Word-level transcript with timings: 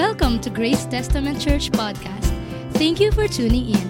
Welcome 0.00 0.40
to 0.40 0.48
Grace 0.48 0.88
Testament 0.88 1.36
Church 1.44 1.68
Podcast. 1.68 2.32
Thank 2.80 3.04
you 3.04 3.12
for 3.12 3.28
tuning 3.28 3.76
in. 3.76 3.86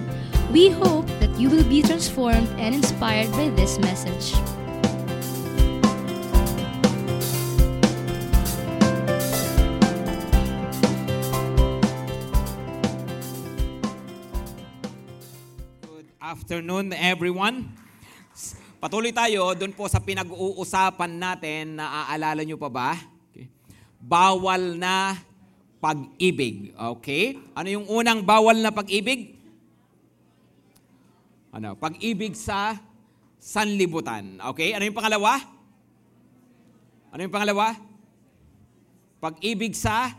We 0.51 0.67
hope 0.67 1.07
that 1.23 1.31
you 1.39 1.47
will 1.47 1.63
be 1.63 1.79
transformed 1.79 2.51
and 2.59 2.75
inspired 2.75 3.31
by 3.31 3.47
this 3.55 3.79
message. 3.79 4.35
Good 15.79 16.11
afternoon, 16.19 16.91
everyone. 16.91 17.71
Patuloy 18.83 19.15
tayo 19.15 19.55
doon 19.55 19.71
po 19.71 19.87
sa 19.87 20.03
pinag-uusapan 20.03 21.11
natin, 21.15 21.79
naaalala 21.79 22.43
nyo 22.43 22.59
pa 22.59 22.67
ba? 22.67 22.99
Okay. 23.31 23.47
Bawal 24.03 24.75
na 24.75 25.30
pag-ibig. 25.81 26.77
Okay? 26.77 27.41
Ano 27.57 27.67
yung 27.67 27.89
unang 27.89 28.21
bawal 28.21 28.61
na 28.61 28.69
pag-ibig? 28.69 29.33
Ano? 31.51 31.73
Pag-ibig 31.75 32.37
sa 32.37 32.77
sanlibutan. 33.41 34.37
Okay? 34.53 34.77
Ano 34.77 34.85
yung 34.85 34.95
pangalawa? 34.95 35.41
Ano 37.09 37.19
yung 37.25 37.33
pangalawa? 37.33 37.75
Pag-ibig 39.17 39.73
sa 39.73 40.13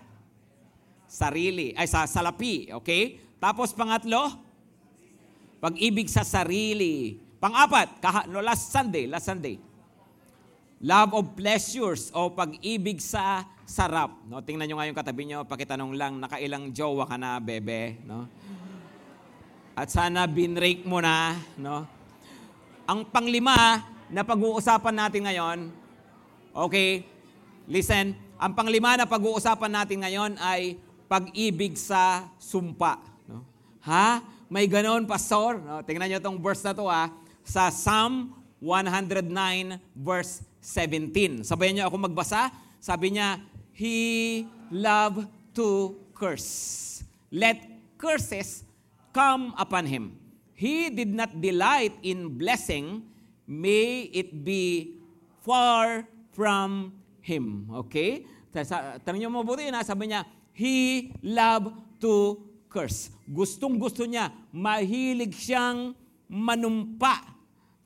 sarili, 1.07 1.71
ay 1.79 1.87
sa 1.87 2.11
salapi. 2.11 2.75
Okay? 2.83 3.23
Tapos 3.39 3.71
pangatlo, 3.71 4.35
pag-ibig 5.63 6.11
sa 6.11 6.27
sarili. 6.27 7.23
Pang-apat, 7.39 8.03
kaha, 8.03 8.21
no, 8.27 8.43
last 8.43 8.71
Sunday, 8.71 9.07
last 9.07 9.31
Sunday. 9.31 9.59
Love 10.83 11.15
of 11.15 11.25
pleasures 11.39 12.11
o 12.11 12.27
pag-ibig 12.35 12.99
sa 12.99 13.47
sarap. 13.63 14.19
No, 14.27 14.43
tingnan 14.43 14.67
nyo 14.67 14.77
nga 14.83 14.89
yung 14.91 14.99
katabi 14.99 15.23
nyo, 15.31 15.47
pakitanong 15.47 15.95
lang, 15.95 16.19
nakailang 16.19 16.75
jowa 16.75 17.07
ka 17.07 17.15
na, 17.15 17.39
bebe. 17.39 18.03
No? 18.03 18.27
At 19.79 19.95
sana 19.95 20.27
binrake 20.27 20.83
mo 20.83 20.99
na. 20.99 21.39
No? 21.55 21.87
Ang 22.83 23.07
panglima 23.07 23.87
na 24.11 24.27
pag-uusapan 24.27 25.07
natin 25.07 25.23
ngayon, 25.23 25.59
okay, 26.51 27.07
listen, 27.71 28.19
ang 28.35 28.51
panglima 28.51 28.99
na 28.99 29.07
pag-uusapan 29.07 29.71
natin 29.71 30.03
ngayon 30.03 30.35
ay 30.43 30.83
pag-ibig 31.07 31.79
sa 31.79 32.27
sumpa. 32.43 32.99
No? 33.31 33.47
Ha? 33.87 34.19
May 34.51 34.67
ganon, 34.67 35.07
pastor? 35.07 35.63
No? 35.63 35.79
Tingnan 35.87 36.11
nyo 36.11 36.19
itong 36.19 36.43
verse 36.43 36.67
na 36.67 36.75
to 36.75 36.91
ha 36.91 37.07
sa 37.47 37.71
Psalm 37.71 38.35
109 38.59 39.79
verse 39.95 40.52
17. 40.63 41.43
Sabayan 41.43 41.83
niyo 41.83 41.85
ako 41.91 42.07
magbasa. 42.07 42.55
Sabi 42.79 43.19
niya, 43.19 43.43
He 43.75 44.47
loved 44.71 45.27
to 45.59 45.99
curse. 46.15 47.03
Let 47.35 47.59
curses 47.99 48.63
come 49.11 49.51
upon 49.59 49.91
him. 49.91 50.15
He 50.55 50.95
did 50.95 51.11
not 51.11 51.35
delight 51.43 51.99
in 52.07 52.39
blessing. 52.39 53.03
May 53.51 54.07
it 54.15 54.47
be 54.47 54.95
far 55.43 56.07
from 56.31 56.95
him. 57.19 57.67
Okay? 57.85 58.23
Tanong 58.53 59.19
niyo 59.19 59.35
mabuti 59.35 59.67
na, 59.67 59.83
sabi 59.83 60.15
niya, 60.15 60.23
He 60.55 61.11
loved 61.25 61.75
to 61.99 62.39
curse. 62.69 63.11
Gustong 63.27 63.81
gusto 63.81 64.05
niya, 64.05 64.31
mahilig 64.53 65.33
siyang 65.35 65.97
manumpa. 66.29 67.32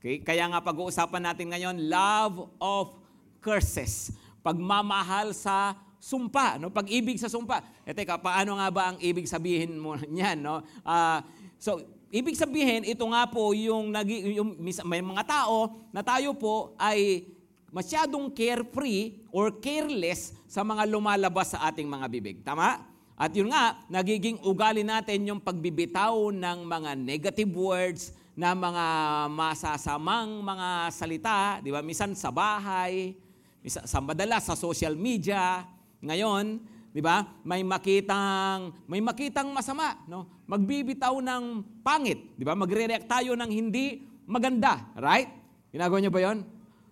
Okay? 0.07 0.23
Kaya 0.23 0.47
nga 0.47 0.63
pag-uusapan 0.63 1.19
natin 1.19 1.51
ngayon, 1.51 1.91
love 1.91 2.47
of 2.63 2.95
curses. 3.43 4.15
Pagmamahal 4.39 5.35
sa 5.35 5.75
sumpa, 5.99 6.63
no? 6.63 6.71
Pag-ibig 6.71 7.19
sa 7.19 7.27
sumpa. 7.27 7.59
E 7.83 7.91
teka, 7.91 8.15
paano 8.15 8.55
nga 8.55 8.71
ba 8.71 8.83
ang 8.95 8.99
ibig 9.03 9.27
sabihin 9.27 9.75
mo 9.75 9.99
niyan, 10.07 10.39
no? 10.39 10.63
Uh, 10.87 11.19
so, 11.59 11.83
ibig 12.15 12.39
sabihin, 12.39 12.87
ito 12.87 13.03
nga 13.11 13.27
po 13.27 13.51
yung, 13.51 13.91
nagi, 13.91 14.39
yung 14.39 14.55
may 14.87 15.03
mga 15.03 15.27
tao 15.27 15.75
na 15.91 16.07
tayo 16.07 16.39
po 16.39 16.79
ay 16.79 17.27
masyadong 17.75 18.31
carefree 18.31 19.27
or 19.35 19.59
careless 19.59 20.31
sa 20.47 20.63
mga 20.63 20.87
lumalabas 20.87 21.59
sa 21.59 21.67
ating 21.67 21.91
mga 21.91 22.07
bibig. 22.07 22.47
Tama? 22.47 22.79
At 23.17 23.33
yun 23.33 23.49
nga, 23.49 23.81
nagiging 23.89 24.45
ugali 24.45 24.85
natin 24.85 25.25
yung 25.25 25.41
pagbibitaw 25.41 26.31
ng 26.31 26.59
mga 26.69 26.91
negative 27.01 27.53
words, 27.57 28.13
na 28.37 28.53
mga 28.53 28.87
masasamang 29.33 30.45
mga 30.45 30.69
salita, 30.93 31.39
di 31.65 31.73
ba? 31.73 31.81
Misan 31.81 32.13
sa 32.13 32.29
bahay, 32.29 33.17
misan, 33.65 33.89
sa 33.89 33.99
madalas 34.05 34.45
sa 34.45 34.53
social 34.53 34.93
media. 34.93 35.65
Ngayon, 36.05 36.61
di 36.93 37.01
ba? 37.01 37.25
May 37.41 37.65
makitang 37.65 38.77
may 38.85 39.01
makitang 39.01 39.49
masama, 39.57 39.97
no? 40.05 40.29
Magbibitaw 40.45 41.17
ng 41.17 41.65
pangit, 41.81 42.37
di 42.37 42.45
ba? 42.45 42.53
Magre-react 42.53 43.09
tayo 43.09 43.33
ng 43.33 43.49
hindi 43.49 44.05
maganda, 44.29 44.85
right? 45.01 45.33
Ginagawa 45.73 45.99
niyo 46.05 46.13
ba 46.13 46.21
'yon? 46.21 46.39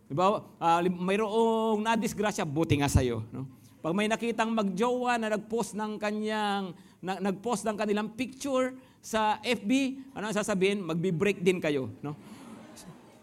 Di 0.09 0.15
ba? 0.17 0.41
Uh, 0.41 0.81
mayroong 0.89 1.85
nadisgrasya, 1.85 2.49
buti 2.49 2.81
nga 2.81 2.89
sa'yo. 2.89 3.21
No? 3.33 3.49
Pag 3.84 3.93
may 3.93 4.09
nakitang 4.09 4.49
magjowa 4.49 5.21
na 5.21 5.37
nag-post 5.37 5.77
ng 5.77 6.00
kanyang, 6.00 6.72
na, 7.05 7.21
nag-post 7.21 7.69
ng 7.69 7.77
kanilang 7.77 8.09
picture, 8.17 8.72
sa 9.05 9.37
FB, 9.45 10.00
ano 10.17 10.33
ang 10.33 10.33
sasabihin? 10.33 10.81
Magbi-break 10.81 11.45
din 11.45 11.61
kayo. 11.61 11.93
No? 12.00 12.17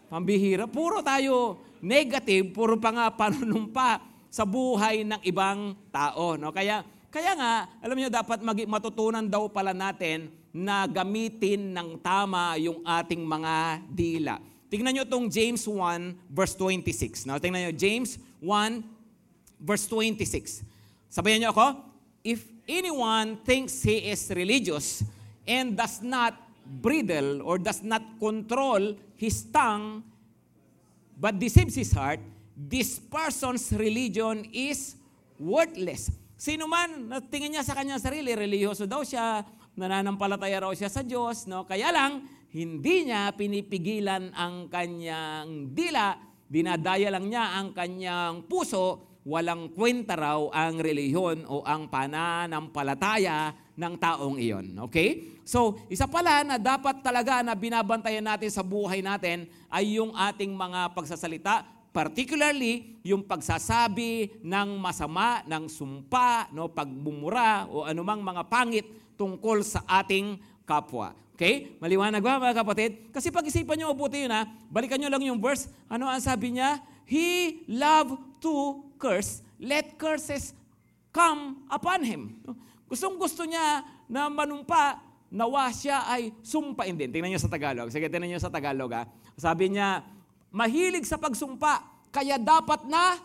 Pambihira. 0.06 0.70
Puro 0.70 1.02
tayo 1.02 1.58
negative, 1.82 2.54
puro 2.54 2.78
pa 2.78 2.94
nga 2.94 3.10
panunumpa 3.10 3.98
sa 4.30 4.46
buhay 4.46 5.02
ng 5.02 5.18
ibang 5.26 5.74
tao. 5.90 6.38
No? 6.38 6.54
Kaya, 6.54 6.86
kaya 7.10 7.34
nga, 7.34 7.66
alam 7.82 7.98
niyo 7.98 8.14
dapat 8.14 8.38
mag- 8.46 8.70
matutunan 8.70 9.26
daw 9.26 9.50
pala 9.50 9.74
natin 9.74 10.30
na 10.54 10.86
gamitin 10.86 11.74
ng 11.74 11.98
tama 11.98 12.54
yung 12.62 12.86
ating 12.86 13.26
mga 13.26 13.82
dila. 13.90 14.38
Tingnan 14.70 14.94
niyo 14.94 15.04
itong 15.10 15.26
James 15.26 15.66
1 15.66 16.30
verse 16.30 16.54
26. 16.54 17.26
No? 17.26 17.42
Tingnan 17.42 17.66
niyo, 17.66 17.74
James 17.74 18.22
1 18.38 19.01
verse 19.62 19.86
26. 19.86 20.66
Sabayan 21.06 21.46
niyo 21.46 21.54
ako, 21.54 21.78
If 22.22 22.46
anyone 22.66 23.38
thinks 23.42 23.82
he 23.82 24.10
is 24.10 24.26
religious 24.30 25.02
and 25.42 25.74
does 25.74 26.02
not 26.02 26.38
bridle 26.62 27.42
or 27.42 27.58
does 27.58 27.82
not 27.82 28.02
control 28.22 28.94
his 29.18 29.42
tongue, 29.50 30.06
but 31.18 31.38
deceives 31.38 31.74
his 31.74 31.90
heart, 31.90 32.22
this 32.54 32.98
person's 32.98 33.70
religion 33.74 34.46
is 34.54 34.94
worthless. 35.38 36.14
Sino 36.38 36.66
man 36.66 37.10
tingin 37.30 37.54
niya 37.54 37.66
sa 37.66 37.74
kanyang 37.74 38.02
sarili, 38.02 38.34
religyoso 38.34 38.86
daw 38.86 39.02
siya, 39.02 39.42
nananampalataya 39.78 40.66
raw 40.66 40.72
siya 40.74 40.90
sa 40.90 41.02
Diyos, 41.02 41.46
no? 41.46 41.66
Kaya 41.66 41.90
lang, 41.90 42.26
hindi 42.52 43.08
niya 43.08 43.32
pinipigilan 43.32 44.34
ang 44.34 44.68
kanyang 44.68 45.72
dila, 45.72 46.18
dinadaya 46.46 47.08
lang 47.08 47.30
niya 47.30 47.56
ang 47.56 47.72
kanyang 47.72 48.44
puso, 48.44 49.11
walang 49.22 49.70
kwenta 49.70 50.18
raw 50.18 50.50
ang 50.50 50.82
relihiyon 50.82 51.46
o 51.46 51.62
ang 51.62 51.86
pananampalataya 51.86 53.54
ng 53.78 53.94
taong 53.96 54.36
iyon. 54.38 54.74
Okay? 54.90 55.38
So, 55.46 55.78
isa 55.86 56.10
pala 56.10 56.42
na 56.42 56.56
dapat 56.58 57.00
talaga 57.00 57.40
na 57.40 57.54
binabantayan 57.54 58.26
natin 58.26 58.50
sa 58.50 58.66
buhay 58.66 59.00
natin 59.00 59.46
ay 59.70 59.98
yung 59.98 60.12
ating 60.14 60.50
mga 60.50 60.90
pagsasalita, 60.92 61.62
particularly 61.94 62.98
yung 63.06 63.22
pagsasabi 63.22 64.42
ng 64.42 64.68
masama, 64.78 65.44
ng 65.46 65.70
sumpa, 65.70 66.50
no, 66.50 66.70
pagbumura 66.70 67.70
o 67.70 67.86
anumang 67.86 68.20
mga 68.20 68.42
pangit 68.50 68.86
tungkol 69.14 69.62
sa 69.62 69.86
ating 69.86 70.40
kapwa. 70.66 71.14
Okay? 71.38 71.78
Maliwanag 71.78 72.22
ba 72.22 72.42
mga 72.42 72.58
kapatid? 72.58 72.90
Kasi 73.14 73.30
pag-isipan 73.30 73.78
nyo, 73.78 73.94
mabuti 73.94 74.26
yun 74.26 74.34
ha, 74.34 74.46
balikan 74.70 74.98
nyo 74.98 75.10
lang 75.10 75.24
yung 75.26 75.38
verse. 75.38 75.70
Ano 75.86 76.06
ang 76.10 76.22
sabi 76.22 76.58
niya? 76.58 76.82
He 77.06 77.62
loved 77.68 78.18
to 78.42 78.86
curse, 78.98 79.42
let 79.58 79.98
curses 79.98 80.54
come 81.12 81.66
upon 81.68 82.02
him. 82.02 82.40
Gustong 82.88 83.20
gusto 83.20 83.44
niya 83.44 83.84
na 84.08 84.28
manumpa, 84.32 85.00
nawa 85.32 85.72
siya 85.72 86.04
ay 86.08 86.28
sumpain 86.44 86.92
din. 86.92 87.08
Tingnan 87.08 87.32
niyo 87.32 87.40
sa 87.40 87.48
Tagalog. 87.48 87.88
Sige, 87.88 88.12
tingnan 88.12 88.36
niyo 88.36 88.40
sa 88.40 88.52
Tagalog 88.52 88.92
ha. 88.92 89.08
Sabi 89.34 89.72
niya, 89.72 90.04
mahilig 90.52 91.08
sa 91.08 91.16
pagsumpa, 91.16 91.80
kaya 92.12 92.36
dapat 92.36 92.84
na 92.84 93.16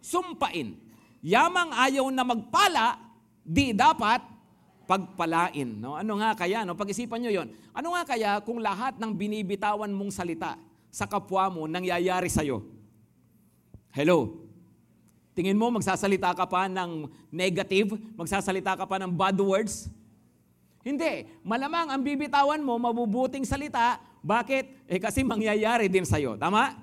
sumpain. 0.00 0.80
Yamang 1.20 1.76
ayaw 1.76 2.08
na 2.08 2.24
magpala, 2.24 2.96
di 3.44 3.76
dapat 3.76 4.24
pagpalain. 4.88 5.68
No? 5.76 6.00
Ano 6.00 6.16
nga 6.18 6.32
kaya? 6.32 6.64
No? 6.64 6.72
Pag-isipan 6.72 7.20
nyo 7.20 7.30
yon. 7.30 7.52
Ano 7.76 7.92
nga 7.92 8.02
kaya 8.08 8.40
kung 8.40 8.64
lahat 8.64 8.96
ng 8.96 9.12
binibitawan 9.12 9.92
mong 9.92 10.10
salita 10.10 10.56
sa 10.88 11.04
kapwa 11.04 11.52
mo 11.52 11.68
nangyayari 11.68 12.32
sa'yo? 12.32 12.64
Hello? 13.90 14.38
Tingin 15.34 15.58
mo, 15.58 15.70
magsasalita 15.70 16.30
ka 16.34 16.46
pa 16.46 16.70
ng 16.70 17.10
negative? 17.30 17.98
Magsasalita 18.14 18.78
ka 18.78 18.86
pa 18.86 19.02
ng 19.02 19.10
bad 19.10 19.38
words? 19.38 19.90
Hindi. 20.86 21.26
Malamang 21.42 21.90
ang 21.90 22.02
bibitawan 22.02 22.62
mo, 22.62 22.78
mabubuting 22.78 23.42
salita. 23.42 23.98
Bakit? 24.22 24.86
Eh 24.90 25.00
kasi 25.02 25.26
mangyayari 25.26 25.90
din 25.90 26.06
sa'yo. 26.06 26.38
Tama? 26.38 26.76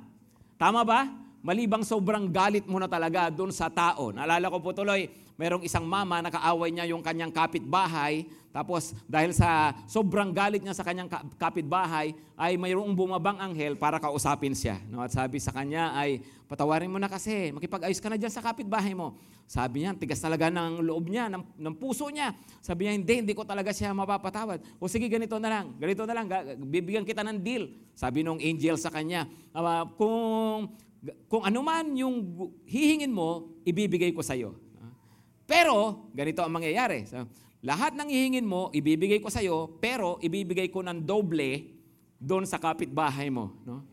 Tama 0.57 0.81
ba? 0.83 1.26
Malibang 1.47 1.87
sobrang 1.87 2.27
galit 2.27 2.67
mo 2.67 2.75
na 2.75 2.91
talaga 2.91 3.31
doon 3.31 3.55
sa 3.55 3.71
tao. 3.71 4.11
Naalala 4.11 4.51
ko 4.51 4.59
po 4.59 4.75
tuloy, 4.75 5.07
merong 5.39 5.63
isang 5.63 5.87
mama, 5.87 6.19
nakaaway 6.19 6.75
niya 6.75 6.91
yung 6.91 6.99
kanyang 6.99 7.31
kapitbahay, 7.31 8.27
tapos 8.51 8.91
dahil 9.07 9.31
sa 9.31 9.71
sobrang 9.87 10.35
galit 10.35 10.59
niya 10.59 10.75
sa 10.75 10.83
kanyang 10.83 11.07
kapitbahay, 11.39 12.11
ay 12.35 12.59
mayroong 12.59 12.91
bumabang 12.91 13.39
anghel 13.39 13.79
para 13.79 13.95
kausapin 13.95 14.51
siya. 14.51 14.75
No? 14.91 14.99
At 14.99 15.15
sabi 15.15 15.39
sa 15.39 15.55
kanya 15.55 15.95
ay, 15.95 16.19
patawarin 16.51 16.91
mo 16.91 16.99
na 16.99 17.07
kasi, 17.07 17.55
makipag-ayos 17.55 18.03
ka 18.03 18.11
na 18.11 18.19
dyan 18.19 18.33
sa 18.33 18.43
kapitbahay 18.43 18.91
mo. 18.91 19.15
Sabi 19.47 19.87
niya, 19.87 19.95
tigas 19.95 20.19
talaga 20.19 20.51
ng 20.51 20.83
loob 20.83 21.07
niya, 21.07 21.31
ng, 21.31 21.55
ng 21.55 21.75
puso 21.79 22.11
niya. 22.11 22.35
Sabi 22.59 22.83
niya, 22.83 22.93
hindi, 22.99 23.13
hindi 23.23 23.31
ko 23.31 23.47
talaga 23.47 23.71
siya 23.71 23.95
mapapatawad. 23.95 24.59
O 24.75 24.91
sige, 24.91 25.07
ganito 25.07 25.39
na 25.39 25.47
lang, 25.47 25.65
ganito 25.79 26.03
na 26.03 26.13
lang, 26.17 26.25
bibigyan 26.67 27.07
kita 27.07 27.23
ng 27.23 27.39
deal. 27.39 27.71
Sabi 27.95 28.27
nung 28.27 28.43
angel 28.43 28.75
sa 28.75 28.91
kanya, 28.91 29.23
uh, 29.55 29.87
kung, 29.95 30.67
kung 31.27 31.43
ano 31.43 31.59
man 31.63 31.95
yung 31.95 32.15
hihingin 32.67 33.11
mo, 33.11 33.59
ibibigay 33.63 34.11
ko 34.11 34.23
sa 34.23 34.35
iyo. 34.35 34.55
Pero, 35.47 36.09
ganito 36.11 36.43
ang 36.43 36.51
mangyayari. 36.51 37.07
So, 37.07 37.23
lahat 37.63 37.95
ng 37.95 38.11
hihingin 38.11 38.43
mo, 38.43 38.67
ibibigay 38.75 39.23
ko 39.23 39.31
sa 39.31 39.39
iyo, 39.39 39.79
pero 39.79 40.19
ibibigay 40.19 40.67
ko 40.67 40.83
ng 40.83 41.07
doble 41.07 41.71
doon 42.19 42.43
sa 42.43 42.59
kapitbahay 42.59 43.31
mo. 43.31 43.55
No? 43.63 43.87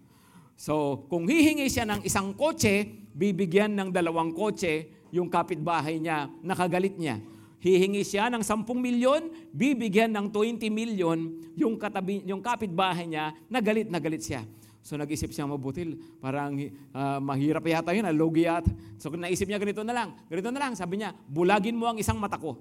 So, 0.54 1.06
kung 1.10 1.26
hihingi 1.26 1.66
siya 1.70 1.86
ng 1.86 2.06
isang 2.06 2.34
kotse, 2.34 2.86
bibigyan 3.14 3.74
ng 3.74 3.88
dalawang 3.94 4.34
kotse 4.34 4.90
yung 5.14 5.30
kapitbahay 5.30 6.02
niya, 6.02 6.26
nakagalit 6.42 6.98
niya. 6.98 7.22
Hihingi 7.62 8.04
siya 8.04 8.28
ng 8.28 8.44
10 8.44 8.66
milyon, 8.76 9.22
bibigyan 9.54 10.12
ng 10.12 10.26
20 10.28 10.68
milyon 10.68 11.18
yung, 11.56 11.80
katabi, 11.80 12.20
yung 12.28 12.44
kapitbahay 12.44 13.08
niya, 13.08 13.32
nagalit 13.48 13.88
na 13.88 14.02
galit 14.02 14.20
siya. 14.20 14.44
So 14.84 15.00
nag-isip 15.00 15.32
siya 15.32 15.48
mabuti, 15.48 15.96
parang 16.20 16.60
uh, 16.92 17.16
mahirap 17.16 17.64
yata 17.64 17.96
yun, 17.96 18.04
alogi 18.04 18.44
yata. 18.44 18.68
So 19.00 19.08
naisip 19.16 19.48
niya 19.48 19.56
ganito 19.56 19.80
na 19.80 19.96
lang, 19.96 20.12
ganito 20.28 20.52
na 20.52 20.60
lang, 20.60 20.76
sabi 20.76 21.00
niya, 21.00 21.16
bulagin 21.24 21.72
mo 21.72 21.88
ang 21.88 21.96
isang 21.96 22.20
mata 22.20 22.36
ko 22.36 22.60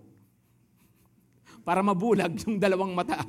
para 1.68 1.84
mabulag 1.84 2.32
yung 2.48 2.56
dalawang 2.56 2.96
mata 2.96 3.28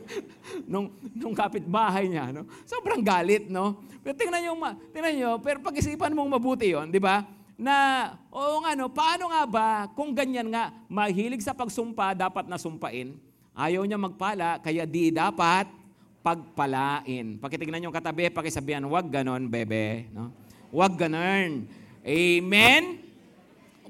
nung, 0.72 0.96
nung 1.12 1.36
kapitbahay 1.36 2.08
niya. 2.08 2.32
No? 2.32 2.48
Sobrang 2.64 3.04
galit, 3.04 3.52
no? 3.52 3.84
Pero 4.00 4.16
tingnan 4.16 4.40
niyo, 4.40 4.56
tingnan 4.96 5.12
niyo, 5.12 5.30
pero 5.44 5.60
pag-isipan 5.60 6.16
mong 6.16 6.32
mabuti 6.32 6.72
yon, 6.72 6.88
di 6.88 6.96
ba? 6.96 7.28
Na, 7.60 8.08
oo 8.32 8.64
nga, 8.64 8.72
no, 8.72 8.88
paano 8.88 9.28
nga 9.28 9.44
ba 9.44 9.68
kung 9.92 10.16
ganyan 10.16 10.48
nga, 10.48 10.72
mahilig 10.88 11.44
sa 11.44 11.52
pagsumpa, 11.52 12.16
dapat 12.16 12.48
nasumpain, 12.48 13.12
ayaw 13.52 13.84
niya 13.84 14.00
magpala, 14.00 14.56
kaya 14.64 14.88
di 14.88 15.12
dapat 15.12 15.81
pagpalain. 16.22 17.36
Pakitignan 17.42 17.82
yung 17.82 17.94
katabi, 17.94 18.30
pakisabihan, 18.30 18.86
wag 18.86 19.10
ganon, 19.10 19.50
bebe. 19.50 20.06
No? 20.14 20.30
Wag 20.70 20.94
ganon. 20.94 21.66
Amen? 22.02 22.82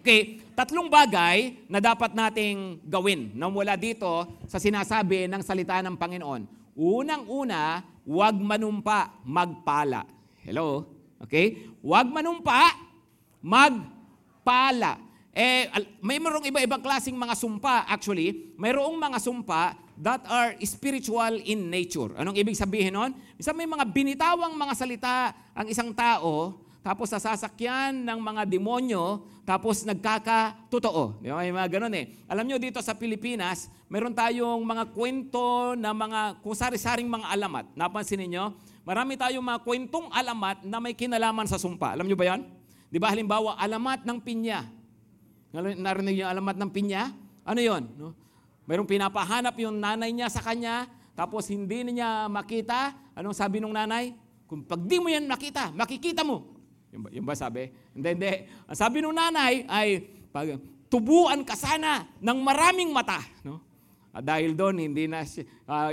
Okay, 0.02 0.42
tatlong 0.58 0.90
bagay 0.90 1.62
na 1.70 1.78
dapat 1.78 2.10
nating 2.10 2.82
gawin 2.90 3.30
na 3.38 3.46
mula 3.46 3.78
dito 3.78 4.26
sa 4.50 4.58
sinasabi 4.58 5.30
ng 5.30 5.42
salita 5.44 5.78
ng 5.78 5.94
Panginoon. 5.94 6.42
Unang-una, 6.74 7.86
huwag 8.02 8.34
manumpa, 8.34 9.22
magpala. 9.22 10.02
Hello? 10.42 10.88
Okay? 11.22 11.70
Huwag 11.78 12.10
manumpa, 12.10 12.74
magpala. 13.38 14.98
Eh, 15.30 15.70
may 16.02 16.18
marong 16.18 16.44
iba-ibang 16.50 16.82
klaseng 16.82 17.14
mga 17.14 17.38
sumpa. 17.38 17.86
Actually, 17.86 18.52
mayroong 18.58 18.98
mga 18.98 19.22
sumpa 19.22 19.78
that 20.00 20.22
are 20.28 20.56
spiritual 20.62 21.36
in 21.42 21.68
nature. 21.68 22.12
Anong 22.16 22.38
ibig 22.38 22.56
sabihin 22.56 22.96
nun? 22.96 23.10
Isa 23.36 23.52
may 23.52 23.68
mga 23.68 23.84
binitawang 23.88 24.54
mga 24.56 24.74
salita 24.76 25.36
ang 25.52 25.66
isang 25.68 25.92
tao 25.92 26.62
tapos 26.82 27.14
nasasakyan 27.14 27.94
ng 28.02 28.18
mga 28.18 28.42
demonyo, 28.42 29.22
tapos 29.46 29.86
nagkakatotoo. 29.86 31.22
Di 31.22 31.30
ba? 31.30 31.38
May 31.38 31.54
mga 31.54 31.78
ganun 31.78 31.94
eh. 31.94 32.10
Alam 32.26 32.50
nyo, 32.50 32.58
dito 32.58 32.82
sa 32.82 32.98
Pilipinas, 32.98 33.70
meron 33.86 34.10
tayong 34.10 34.58
mga 34.66 34.90
kwento 34.90 35.78
na 35.78 35.94
mga, 35.94 36.42
kung 36.42 36.58
sari-saring 36.58 37.06
mga 37.06 37.30
alamat. 37.30 37.64
Napansin 37.78 38.18
ninyo? 38.26 38.50
Marami 38.82 39.14
tayong 39.14 39.46
mga 39.46 39.62
kwentong 39.62 40.10
alamat 40.10 40.66
na 40.66 40.82
may 40.82 40.98
kinalaman 40.98 41.46
sa 41.46 41.54
sumpa. 41.54 41.94
Alam 41.94 42.10
nyo 42.10 42.18
ba 42.18 42.34
yan? 42.34 42.42
Di 42.90 42.98
ba 42.98 43.14
halimbawa, 43.14 43.54
alamat 43.62 44.02
ng 44.02 44.18
pinya. 44.18 44.66
Narinig 45.54 46.26
yung 46.26 46.30
alamat 46.34 46.58
ng 46.58 46.70
pinya? 46.74 47.14
Ano 47.46 47.62
yon? 47.62 47.86
No? 47.94 48.10
Mayroong 48.72 48.88
pinapahanap 48.88 49.52
yung 49.60 49.76
nanay 49.76 50.16
niya 50.16 50.32
sa 50.32 50.40
kanya, 50.40 50.88
tapos 51.12 51.44
hindi 51.52 51.92
niya 51.92 52.24
makita. 52.24 52.96
Anong 53.12 53.36
sabi 53.36 53.60
ng 53.60 53.68
nanay? 53.68 54.16
Kung 54.48 54.64
pag 54.64 54.80
di 54.80 54.96
mo 54.96 55.12
yan 55.12 55.28
makita, 55.28 55.76
makikita 55.76 56.24
mo. 56.24 56.56
Yung 56.88 57.04
ba, 57.04 57.08
yung 57.12 57.26
ba 57.28 57.36
sabi? 57.36 57.68
Hindi, 57.92 58.16
hindi. 58.16 58.32
Ang 58.48 58.78
sabi 58.80 59.04
ng 59.04 59.12
nanay 59.12 59.68
ay, 59.68 59.88
pag, 60.32 60.56
tubuan 60.88 61.44
ka 61.44 61.52
sana 61.52 62.08
ng 62.16 62.38
maraming 62.40 62.88
mata. 62.96 63.20
No? 63.44 63.60
At 64.12 64.28
dahil 64.28 64.52
doon, 64.52 64.76
hindi 64.76 65.08
na 65.08 65.24
siya, 65.24 65.48
uh, 65.64 65.88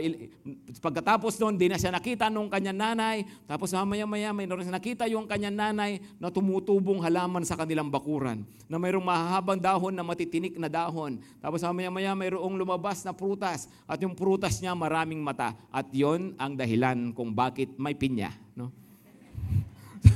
pagkatapos 0.83 1.39
doon, 1.39 1.56
hindi 1.56 1.71
na 1.71 1.80
siya 1.80 1.88
nakita 1.95 2.27
nung 2.27 2.51
kanyang 2.51 2.75
nanay. 2.75 3.24
Tapos 3.48 3.71
mamaya-maya, 3.71 4.36
may 4.36 4.44
siya 4.44 4.75
nakita 4.75 5.07
yung 5.07 5.24
kanyang 5.24 5.56
nanay 5.56 6.04
na 6.19 6.27
tumutubong 6.27 7.00
halaman 7.00 7.48
sa 7.48 7.56
kanilang 7.56 7.88
bakuran. 7.88 8.44
Na 8.68 8.75
mayroong 8.75 9.07
mahahabang 9.07 9.63
dahon 9.63 9.95
na 9.95 10.04
matitinik 10.04 10.60
na 10.60 10.68
dahon. 10.68 11.16
Tapos 11.39 11.63
mamaya-maya, 11.63 12.12
mayroong 12.12 12.60
lumabas 12.60 13.07
na 13.07 13.16
prutas. 13.16 13.71
At 13.88 14.04
yung 14.04 14.12
prutas 14.19 14.60
niya, 14.60 14.75
maraming 14.75 15.24
mata. 15.24 15.56
At 15.71 15.88
yon 15.95 16.36
ang 16.36 16.60
dahilan 16.60 17.16
kung 17.16 17.31
bakit 17.31 17.71
may 17.80 17.95
pinya. 17.95 18.36
No? 18.51 18.68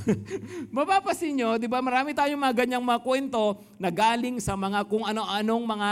Mapapasin 0.75 1.39
nyo, 1.39 1.55
di 1.55 1.71
ba, 1.71 1.79
marami 1.79 2.11
tayong 2.11 2.39
mga 2.39 2.67
ganyang 2.67 2.83
mga 2.83 2.99
kwento 2.99 3.63
na 3.79 3.87
galing 3.87 4.43
sa 4.43 4.59
mga 4.59 4.83
kung 4.91 5.07
ano-anong 5.07 5.63
mga 5.63 5.91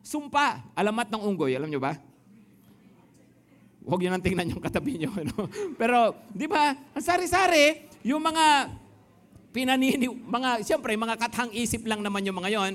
sumpa. 0.00 0.74
Alamat 0.74 1.08
ng 1.12 1.22
unggoy, 1.22 1.54
alam 1.54 1.68
nyo 1.68 1.80
ba? 1.80 1.96
Huwag 3.84 4.00
nyo 4.04 4.10
nang 4.12 4.24
tingnan 4.24 4.50
yung 4.52 4.62
katabi 4.62 5.00
nyo. 5.00 5.10
Ano? 5.20 5.48
Pero, 5.76 6.16
di 6.30 6.44
ba, 6.50 6.76
ang 6.76 7.04
sari-sari, 7.04 7.88
yung 8.04 8.20
mga 8.20 8.70
pinanini, 9.50 10.06
mga, 10.08 10.64
siyempre, 10.64 10.96
mga 10.96 11.16
kathang 11.16 11.52
isip 11.56 11.84
lang 11.88 12.04
naman 12.04 12.24
yung 12.24 12.38
mga 12.38 12.50
yon. 12.54 12.72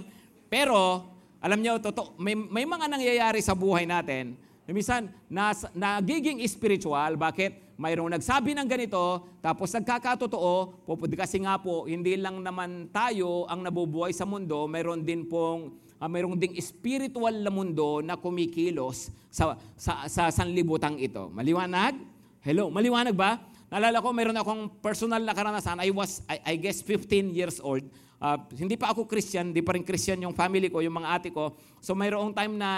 Pero, 0.49 1.05
alam 1.39 1.61
nyo, 1.61 1.77
totoo, 1.77 2.17
may, 2.17 2.33
may 2.33 2.65
mga 2.65 2.85
nangyayari 2.89 3.39
sa 3.39 3.53
buhay 3.53 3.85
natin 3.85 4.45
Minsan, 4.65 5.13
nas, 5.29 5.69
nagiging 5.77 6.41
spiritual. 6.49 7.13
Bakit? 7.21 7.77
Mayroong 7.77 8.17
nagsabi 8.17 8.55
ng 8.55 8.71
ganito, 8.71 9.27
tapos 9.43 9.67
nagkakatotoo, 9.75 10.87
kasi 11.11 11.43
nga 11.43 11.59
po, 11.59 11.83
hindi 11.83 12.15
lang 12.15 12.39
naman 12.39 12.87
tayo 12.87 13.43
ang 13.51 13.61
nabubuhay 13.61 14.15
sa 14.15 14.23
mundo, 14.23 14.63
mayroon 14.63 15.03
din 15.03 15.27
pong, 15.27 15.75
uh, 16.05 16.09
mayroong 16.09 16.37
ding 16.37 16.53
spiritual 16.61 17.33
na 17.33 17.49
mundo 17.49 18.05
na 18.05 18.13
kumikilos 18.13 19.09
sa, 19.33 19.57
sa, 19.73 20.05
sa 20.05 20.29
sanlibutang 20.29 21.01
ito. 21.01 21.33
Maliwanag? 21.33 21.97
Hello, 22.45 22.69
maliwanag 22.69 23.17
ba? 23.17 23.41
Nalala 23.73 23.97
ko, 23.97 24.13
mayroon 24.13 24.37
akong 24.37 24.77
personal 24.77 25.25
na 25.25 25.33
karanasan. 25.33 25.81
I 25.81 25.89
was, 25.89 26.21
I, 26.29 26.53
I 26.53 26.55
guess, 26.61 26.85
15 26.85 27.33
years 27.33 27.57
old. 27.57 27.81
Uh, 28.21 28.39
hindi 28.55 28.79
pa 28.79 28.93
ako 28.95 29.09
Christian, 29.09 29.51
hindi 29.51 29.59
pa 29.59 29.75
rin 29.75 29.83
Christian 29.83 30.21
yung 30.23 30.31
family 30.31 30.71
ko, 30.71 30.79
yung 30.79 30.95
mga 30.95 31.09
ate 31.19 31.29
ko. 31.33 31.57
So 31.83 31.97
mayroong 31.97 32.31
time 32.31 32.55
na 32.55 32.69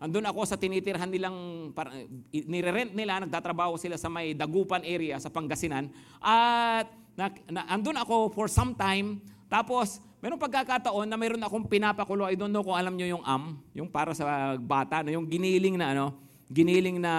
andun 0.00 0.24
ako 0.24 0.46
sa 0.46 0.56
tinitirhan 0.56 1.10
nilang, 1.10 1.70
para, 1.74 1.92
nire-rent 2.32 2.94
nila, 2.94 3.20
nagtatrabaho 3.26 3.76
sila 3.76 4.00
sa 4.00 4.08
may 4.08 4.32
Dagupan 4.32 4.86
area 4.86 5.20
sa 5.20 5.28
Pangasinan. 5.28 5.90
At 6.22 6.88
na, 7.18 7.28
na, 7.50 7.60
andun 7.68 7.98
ako 8.00 8.32
for 8.32 8.48
some 8.48 8.72
time, 8.72 9.20
tapos 9.50 10.00
mayroong 10.20 10.40
pagkakataon 10.40 11.08
na 11.08 11.16
mayroon 11.16 11.40
akong 11.40 11.64
pinapakulo. 11.64 12.28
I 12.28 12.36
don't 12.36 12.52
know 12.52 12.60
kung 12.60 12.76
alam 12.76 12.94
nyo 12.94 13.18
yung 13.18 13.24
am, 13.24 13.56
yung 13.72 13.88
para 13.88 14.12
sa 14.12 14.54
bata, 14.60 15.00
no, 15.00 15.12
yung 15.12 15.26
giniling 15.26 15.80
na 15.80 15.96
ano, 15.96 16.06
giniling 16.52 17.00
na 17.00 17.12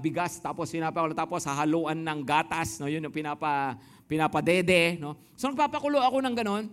bigas 0.00 0.40
tapos 0.40 0.72
pinapakulo 0.72 1.12
tapos 1.12 1.44
hahaluan 1.44 2.00
ng 2.00 2.20
gatas 2.24 2.80
no? 2.80 2.88
Yun 2.88 3.04
yung 3.06 3.14
pinapa 3.14 3.76
pinapadede 4.08 4.96
no? 4.96 5.20
So 5.36 5.52
nagpapakulo 5.52 6.00
ako 6.00 6.24
ng 6.24 6.34
ganon. 6.34 6.64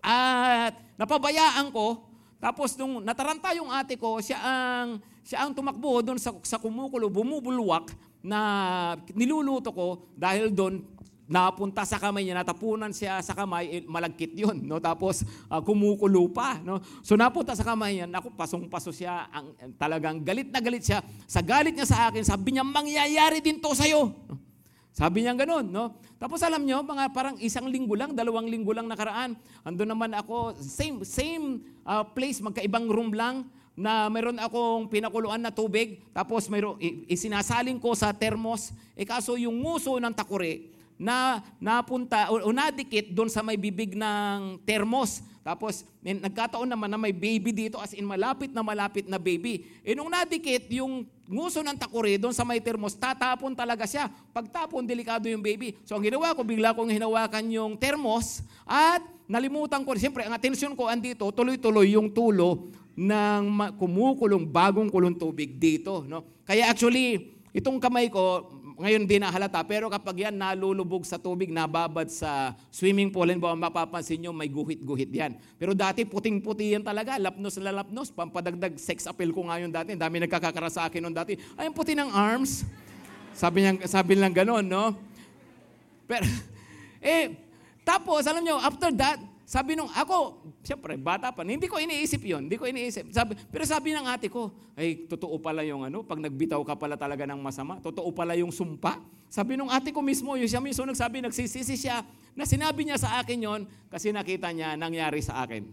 At 0.00 0.80
napabayaan 0.96 1.68
ko, 1.68 2.08
tapos 2.40 2.72
nung 2.80 3.04
nataranta 3.04 3.52
yung 3.52 3.68
ate 3.68 4.00
ko, 4.00 4.16
siya 4.24 4.40
ang, 4.40 4.96
siya 5.20 5.44
ang 5.44 5.52
tumakbo 5.52 6.00
doon 6.00 6.16
sa, 6.16 6.32
sa 6.40 6.56
kumukulo, 6.56 7.12
bumubulwak 7.12 7.92
na 8.24 8.96
niluluto 9.12 9.68
ko 9.72 10.08
dahil 10.16 10.48
doon 10.48 10.80
napunta 11.30 11.86
sa 11.86 12.02
kamay 12.02 12.26
niya, 12.26 12.42
natapunan 12.42 12.90
siya 12.90 13.22
sa 13.22 13.38
kamay, 13.38 13.70
eh, 13.70 13.82
malagkit 13.86 14.34
yun. 14.34 14.66
No? 14.66 14.82
Tapos 14.82 15.22
uh, 15.46 15.62
kumukulo 15.62 16.26
pa. 16.34 16.58
No? 16.58 16.82
So 17.06 17.14
napunta 17.14 17.54
sa 17.54 17.62
kamay 17.62 18.02
niya, 18.02 18.06
naku, 18.10 18.34
pasong-paso 18.34 18.90
siya, 18.90 19.30
ang, 19.30 19.54
talagang 19.78 20.18
galit 20.26 20.50
na 20.50 20.58
galit 20.58 20.82
siya. 20.82 20.98
Sa 21.30 21.38
galit 21.38 21.70
niya 21.78 21.86
sa 21.86 22.10
akin, 22.10 22.26
sabi 22.26 22.58
niya, 22.58 22.66
mangyayari 22.66 23.38
din 23.38 23.62
to 23.62 23.70
sa'yo. 23.70 24.10
Sabi 24.90 25.22
niya 25.22 25.38
ganun, 25.38 25.70
no? 25.70 25.94
Tapos 26.18 26.42
alam 26.42 26.66
niyo, 26.66 26.82
mga 26.82 27.14
parang 27.14 27.38
isang 27.38 27.70
linggo 27.70 27.94
lang, 27.94 28.10
dalawang 28.10 28.50
linggo 28.50 28.74
lang 28.74 28.90
nakaraan, 28.90 29.38
ando 29.62 29.86
naman 29.86 30.10
ako, 30.18 30.58
same, 30.58 31.06
same 31.06 31.62
uh, 31.86 32.02
place, 32.02 32.42
magkaibang 32.42 32.90
room 32.90 33.14
lang, 33.14 33.46
na 33.78 34.10
mayroon 34.10 34.36
akong 34.36 34.90
pinakuluan 34.90 35.40
na 35.40 35.54
tubig, 35.54 36.02
tapos 36.10 36.50
mayroon, 36.50 36.76
isinasaling 37.06 37.78
ko 37.78 37.94
sa 37.94 38.10
termos, 38.10 38.74
eh 38.98 39.06
kaso 39.06 39.38
yung 39.38 39.62
nguso 39.62 39.94
ng 39.96 40.12
takuri, 40.12 40.74
na 41.00 41.40
napunta 41.56 42.28
o, 42.28 42.36
o 42.44 42.52
nadikit 42.52 43.08
doon 43.08 43.32
sa 43.32 43.40
may 43.40 43.56
bibig 43.56 43.96
ng 43.96 44.60
termos. 44.68 45.24
Tapos, 45.40 45.88
nagkataon 46.04 46.68
naman 46.68 46.92
na 46.92 47.00
may 47.00 47.16
baby 47.16 47.48
dito 47.48 47.80
as 47.80 47.96
in 47.96 48.04
malapit 48.04 48.52
na 48.52 48.60
malapit 48.60 49.08
na 49.08 49.16
baby. 49.16 49.64
E 49.80 49.96
nung 49.96 50.12
nadikit, 50.12 50.68
yung 50.68 51.08
nguso 51.24 51.64
ng 51.64 51.80
takore 51.80 52.20
doon 52.20 52.36
sa 52.36 52.44
may 52.44 52.60
termos, 52.60 52.92
tatapon 52.92 53.56
talaga 53.56 53.88
siya. 53.88 54.12
Pagtapon, 54.36 54.84
delikado 54.84 55.24
yung 55.32 55.40
baby. 55.40 55.80
So 55.88 55.96
ang 55.96 56.04
ginawa 56.04 56.36
ko, 56.36 56.44
bigla 56.44 56.76
kong 56.76 56.92
hinawakan 56.92 57.48
yung 57.48 57.72
termos 57.80 58.44
at 58.68 59.00
nalimutan 59.24 59.80
ko, 59.80 59.96
siyempre 59.96 60.28
ang 60.28 60.36
atensyon 60.36 60.76
ko 60.76 60.92
andito, 60.92 61.24
tuloy-tuloy 61.32 61.96
yung 61.96 62.12
tulo 62.12 62.68
ng 62.92 63.72
kumukulong 63.80 64.44
bagong 64.44 64.92
kulong 64.92 65.16
tubig 65.16 65.56
dito. 65.56 66.04
No? 66.04 66.26
Kaya 66.44 66.68
actually, 66.68 67.32
itong 67.56 67.80
kamay 67.80 68.12
ko, 68.12 68.59
ngayon 68.80 69.04
di 69.04 69.20
nahalata, 69.20 69.60
pero 69.62 69.92
kapag 69.92 70.26
yan 70.26 70.34
nalulubog 70.34 71.04
sa 71.04 71.20
tubig, 71.20 71.52
nababad 71.52 72.08
sa 72.08 72.56
swimming 72.72 73.12
pool, 73.12 73.28
ba 73.36 73.52
mapapansin 73.52 74.18
nyo, 74.18 74.32
may 74.32 74.48
guhit-guhit 74.48 75.12
yan. 75.12 75.36
Pero 75.60 75.76
dati 75.76 76.08
puting-puti 76.08 76.74
yan 76.74 76.82
talaga, 76.82 77.20
lapnos 77.20 77.60
na 77.60 77.84
lapnos, 77.84 78.08
pampadagdag 78.08 78.80
sex 78.80 79.04
appeal 79.04 79.36
ko 79.36 79.46
ngayon 79.46 79.68
dati, 79.70 79.92
dami 79.94 80.24
nagkakakara 80.24 80.72
sa 80.72 80.88
akin 80.88 81.04
noon 81.04 81.14
dati, 81.14 81.36
ay 81.60 81.68
ang 81.68 81.76
puti 81.76 81.92
ng 81.94 82.10
arms. 82.10 82.64
Sabi 83.36 83.62
niya, 83.62 83.86
sabi 83.86 84.18
lang 84.18 84.34
gano'n, 84.34 84.66
no? 84.66 84.96
Pero, 86.08 86.26
eh, 87.04 87.36
tapos, 87.86 88.26
alam 88.26 88.42
nyo, 88.42 88.58
after 88.58 88.90
that, 88.96 89.20
sabi 89.50 89.74
nung, 89.74 89.90
ako, 89.90 90.46
siyempre, 90.62 90.94
bata 90.94 91.34
pa, 91.34 91.42
hindi 91.42 91.66
ko 91.66 91.74
iniisip 91.82 92.22
yon 92.22 92.46
hindi 92.46 92.54
ko 92.54 92.70
iniisip. 92.70 93.10
Sabi, 93.10 93.34
pero 93.50 93.66
sabi 93.66 93.90
ng 93.90 94.06
ate 94.06 94.30
ko, 94.30 94.54
ay, 94.78 95.10
totoo 95.10 95.42
pala 95.42 95.66
yung 95.66 95.82
ano, 95.82 96.06
pag 96.06 96.22
nagbitaw 96.22 96.62
ka 96.62 96.78
pala 96.78 96.94
talaga 96.94 97.26
ng 97.26 97.42
masama, 97.42 97.82
totoo 97.82 98.14
pala 98.14 98.38
yung 98.38 98.54
sumpa. 98.54 99.02
Sabi 99.26 99.58
nung 99.58 99.66
ate 99.66 99.90
ko 99.90 100.06
mismo, 100.06 100.38
yung 100.38 100.46
siya 100.46 100.62
mismo 100.62 100.86
nagsabi, 100.86 101.18
nagsisisi 101.26 101.74
siya, 101.74 102.06
na 102.38 102.46
sinabi 102.46 102.86
niya 102.86 103.02
sa 103.02 103.18
akin 103.18 103.42
yon 103.42 103.60
kasi 103.90 104.14
nakita 104.14 104.54
niya 104.54 104.78
nangyari 104.78 105.18
sa 105.18 105.42
akin. 105.42 105.66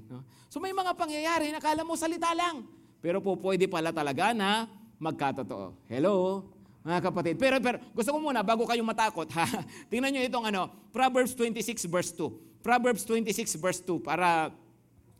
So 0.49 0.57
may 0.57 0.73
mga 0.73 0.97
pangyayari, 0.97 1.53
nakala 1.53 1.85
mo 1.85 1.93
salita 1.93 2.33
lang. 2.33 2.65
Pero 2.97 3.21
po 3.21 3.37
pwede 3.37 3.69
pala 3.69 3.93
talaga 3.93 4.33
na 4.33 4.65
magkatotoo. 4.97 5.85
Hello? 5.85 6.49
Mga 6.87 7.03
kapatid. 7.03 7.35
Pero, 7.35 7.59
pero 7.59 7.83
gusto 7.91 8.15
ko 8.15 8.19
muna, 8.23 8.39
bago 8.39 8.63
kayong 8.63 8.87
matakot, 8.87 9.27
ha? 9.35 9.43
tingnan 9.91 10.15
nyo 10.15 10.23
itong 10.23 10.47
ano, 10.47 10.71
Proverbs 10.95 11.35
26 11.35 11.83
verse 11.91 12.15
2. 12.15 12.63
Proverbs 12.63 13.03
26 13.03 13.59
verse 13.59 13.83
2 13.83 13.99
para 13.99 14.55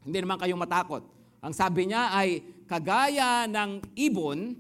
hindi 0.07 0.23
naman 0.23 0.39
kayong 0.39 0.63
matakot. 0.63 1.03
Ang 1.43 1.51
sabi 1.51 1.91
niya 1.91 2.15
ay 2.15 2.39
kagaya 2.71 3.51
ng 3.51 3.83
ibon 3.99 4.55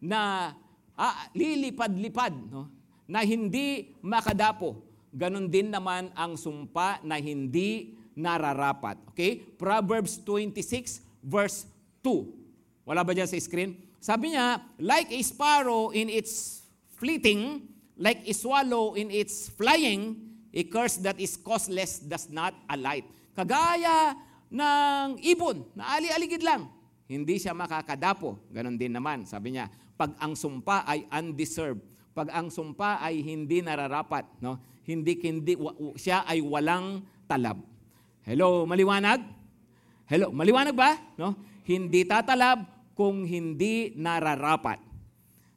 na 0.00 0.52
ah, 0.96 1.28
lilipad-lipad 1.36 2.32
no? 2.48 2.72
na 3.04 3.20
hindi 3.20 3.92
makadapo. 4.00 4.80
Ganon 5.12 5.52
din 5.52 5.68
naman 5.68 6.08
ang 6.16 6.40
sumpa 6.40 7.04
na 7.04 7.20
hindi 7.20 7.92
nararapat. 8.16 8.96
Okay? 9.12 9.36
Proverbs 9.36 10.16
26 10.24 11.04
verse 11.20 11.68
2. 12.00 12.88
Wala 12.88 13.04
ba 13.04 13.12
dyan 13.12 13.28
sa 13.28 13.36
screen? 13.36 13.87
Sabi 13.98 14.34
niya, 14.34 14.62
like 14.78 15.10
a 15.10 15.20
sparrow 15.22 15.90
in 15.90 16.08
its 16.08 16.62
fleeting, 16.98 17.66
like 17.98 18.22
a 18.26 18.34
swallow 18.34 18.94
in 18.94 19.10
its 19.10 19.50
flying, 19.50 20.28
A 20.58 20.64
curse 20.64 20.96
that 21.04 21.20
is 21.20 21.36
causeless 21.36 22.00
does 22.00 22.32
not 22.32 22.56
alight. 22.72 23.04
Kagaya 23.36 24.16
ng 24.48 25.20
ibon 25.20 25.68
na 25.76 26.00
ali-aligid 26.00 26.40
lang, 26.40 26.72
hindi 27.04 27.36
siya 27.36 27.52
makakadapo. 27.52 28.48
Ganon 28.48 28.80
din 28.80 28.96
naman, 28.96 29.28
sabi 29.28 29.54
niya, 29.54 29.68
pag 29.94 30.16
ang 30.16 30.32
sumpa 30.32 30.88
ay 30.88 31.04
undeserved, 31.12 31.84
pag 32.16 32.32
ang 32.32 32.48
sumpa 32.48 32.98
ay 33.04 33.20
hindi 33.20 33.60
nararapat, 33.60 34.24
no? 34.40 34.58
hindi, 34.88 35.20
hindi 35.20 35.54
siya 36.00 36.24
ay 36.24 36.40
walang 36.40 37.04
talab. 37.28 37.60
Hello, 38.24 38.64
maliwanag? 38.64 39.20
Hello, 40.08 40.32
maliwanag 40.32 40.72
ba? 40.72 40.96
No? 41.20 41.36
Hindi 41.68 42.08
tatalab 42.08 42.64
kung 42.98 43.22
hindi 43.22 43.94
nararapat. 43.94 44.82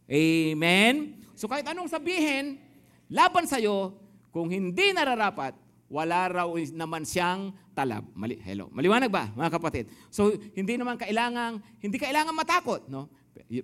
Amen? 0.05 1.17
So 1.33 1.50
kahit 1.50 1.65
anong 1.65 1.89
sabihin, 1.89 2.62
laban 3.10 3.50
sa'yo, 3.50 3.98
kung 4.29 4.53
hindi 4.53 4.93
nararapat, 4.93 5.57
wala 5.89 6.29
raw 6.29 6.48
naman 6.71 7.01
siyang 7.01 7.50
talab. 7.74 8.05
Mali, 8.15 8.38
hello. 8.45 8.69
Maliwanag 8.69 9.10
ba, 9.12 9.27
mga 9.33 9.51
kapatid? 9.57 9.91
So, 10.07 10.31
hindi 10.55 10.79
naman 10.79 10.95
kailangan, 10.95 11.60
hindi 11.83 12.00
kailangan 12.00 12.31
matakot, 12.31 12.88
no? 12.88 13.12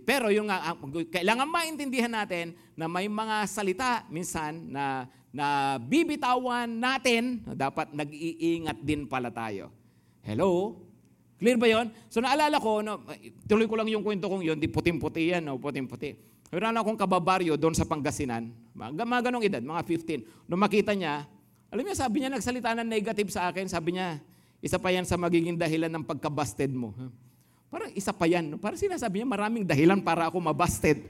Pero 0.03 0.27
yung 0.27 0.51
uh, 0.51 0.75
kailangan 1.07 1.47
maintindihan 1.47 2.11
natin 2.11 2.51
na 2.75 2.91
may 2.91 3.07
mga 3.07 3.47
salita 3.47 4.03
minsan 4.11 4.67
na 4.67 5.07
na 5.31 5.77
bibitawan 5.77 6.67
natin, 6.67 7.45
dapat 7.53 7.93
nag-iingat 7.93 8.79
din 8.81 9.05
pala 9.05 9.29
tayo. 9.29 9.69
Hello? 10.23 10.81
Clear 11.37 11.57
ba 11.57 11.67
'yon? 11.69 11.93
So 12.09 12.17
naalala 12.21 12.57
ko, 12.57 12.81
no, 12.81 13.05
tuloy 13.45 13.69
ko 13.69 13.77
lang 13.77 13.89
yung 13.89 14.01
kwento 14.01 14.25
kong 14.25 14.41
'yon, 14.41 14.57
di 14.57 14.69
puting-puti 14.69 15.33
yan, 15.37 15.45
no, 15.45 15.61
puting-puti. 15.61 16.17
Meron 16.49 16.79
akong 16.79 16.97
kababaryo 16.97 17.59
doon 17.59 17.75
sa 17.75 17.83
Pangasinan, 17.83 18.49
mga, 18.71 19.03
mga 19.03 19.21
ganong 19.27 19.43
edad, 19.43 19.59
mga 19.59 19.83
15. 19.83 20.47
Nung 20.47 20.63
makita 20.63 20.95
niya, 20.95 21.27
alam 21.67 21.83
niya, 21.83 21.95
sabi 21.99 22.23
niya, 22.23 22.31
nagsalita 22.31 22.71
ng 22.79 22.87
negative 22.87 23.27
sa 23.27 23.51
akin. 23.51 23.67
Sabi 23.67 23.99
niya, 23.99 24.23
isa 24.63 24.79
pa 24.79 24.87
yan 24.87 25.03
sa 25.03 25.19
magiging 25.19 25.59
dahilan 25.59 25.91
ng 25.91 26.03
pagkabasted 26.07 26.71
mo. 26.71 26.95
Parang 27.67 27.91
isa 27.91 28.15
pa 28.15 28.23
yan. 28.23 28.55
Parang 28.55 28.79
sinasabi 28.79 29.19
niya, 29.19 29.27
maraming 29.27 29.67
dahilan 29.67 29.99
para 29.99 30.31
ako 30.31 30.39
mabasted. 30.39 31.03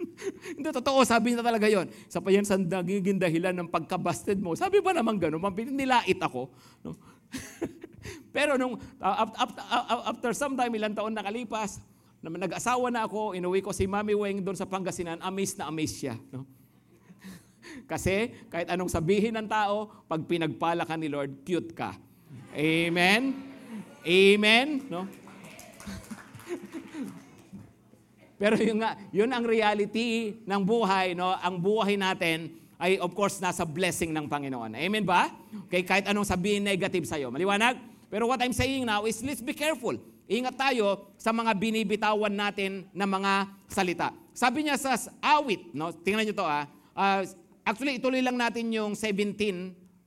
Hindi, 0.56 0.68
totoo, 0.72 1.04
sabi 1.04 1.36
niya 1.36 1.44
talaga 1.44 1.68
yon. 1.68 1.92
Isa 2.08 2.24
pa 2.24 2.32
yan 2.32 2.48
sa 2.48 2.56
nagiging 2.56 3.20
dahilan 3.20 3.52
ng 3.52 3.68
pagkabasted 3.68 4.40
mo. 4.40 4.56
Sabi 4.56 4.80
ba 4.80 4.96
naman 4.96 5.20
gano'n? 5.20 5.44
Nilait 5.68 6.16
ako. 6.16 6.48
No? 6.80 6.96
Pero 8.30 8.54
nung, 8.54 8.78
uh, 8.78 9.16
after, 9.34 9.62
after 10.06 10.30
some 10.34 10.54
time, 10.54 10.70
ilang 10.74 10.94
taon 10.94 11.14
nakalipas, 11.14 11.82
na 12.20 12.28
nag-asawa 12.28 12.92
na 12.92 13.08
ako, 13.08 13.32
inuwi 13.32 13.64
ko 13.64 13.72
si 13.72 13.88
Mami 13.88 14.12
Weng 14.12 14.44
doon 14.44 14.56
sa 14.56 14.68
Pangasinan, 14.68 15.16
amazed 15.24 15.56
na 15.56 15.72
amazed 15.72 16.04
siya. 16.04 16.20
No? 16.28 16.44
Kasi 17.90 18.28
kahit 18.52 18.68
anong 18.68 18.92
sabihin 18.92 19.32
ng 19.40 19.48
tao, 19.48 20.04
pag 20.04 20.20
pinagpala 20.28 20.84
ka 20.84 21.00
ni 21.00 21.08
Lord, 21.08 21.40
cute 21.48 21.72
ka. 21.72 21.96
Amen? 22.52 23.32
Amen? 24.04 24.84
No? 24.92 25.08
Pero 28.40 28.56
yun 28.60 28.84
nga, 28.84 28.96
yun 29.12 29.32
ang 29.32 29.44
reality 29.44 30.36
ng 30.44 30.62
buhay, 30.64 31.16
no? 31.16 31.32
Ang 31.40 31.60
buhay 31.60 31.96
natin 31.96 32.60
ay 32.80 32.96
of 32.96 33.12
course 33.12 33.36
nasa 33.44 33.68
blessing 33.68 34.12
ng 34.12 34.24
Panginoon. 34.24 34.72
Amen 34.72 35.04
ba? 35.04 35.28
Okay, 35.68 35.84
kahit 35.84 36.08
anong 36.08 36.24
sabihin 36.24 36.64
negative 36.64 37.04
sa 37.04 37.20
iyo. 37.20 37.28
Maliwanag? 37.28 37.89
Pero 38.10 38.26
what 38.26 38.42
I'm 38.42 38.52
saying 38.52 38.84
now 38.84 39.06
is 39.06 39.22
let's 39.22 39.40
be 39.40 39.54
careful. 39.54 39.94
Ingat 40.30 40.58
tayo 40.58 41.10
sa 41.18 41.30
mga 41.30 41.54
binibitawan 41.54 42.30
natin 42.30 42.86
na 42.90 43.06
mga 43.06 43.50
salita. 43.70 44.10
Sabi 44.34 44.66
niya 44.66 44.78
sa 44.78 44.98
awit, 45.22 45.70
no? 45.74 45.90
tingnan 45.94 46.26
niyo 46.26 46.34
to 46.34 46.46
ah. 46.46 46.66
Uh, 46.94 47.22
actually, 47.66 47.98
ituloy 47.98 48.22
lang 48.22 48.38
natin 48.38 48.70
yung 48.70 48.98
17. 48.98 49.34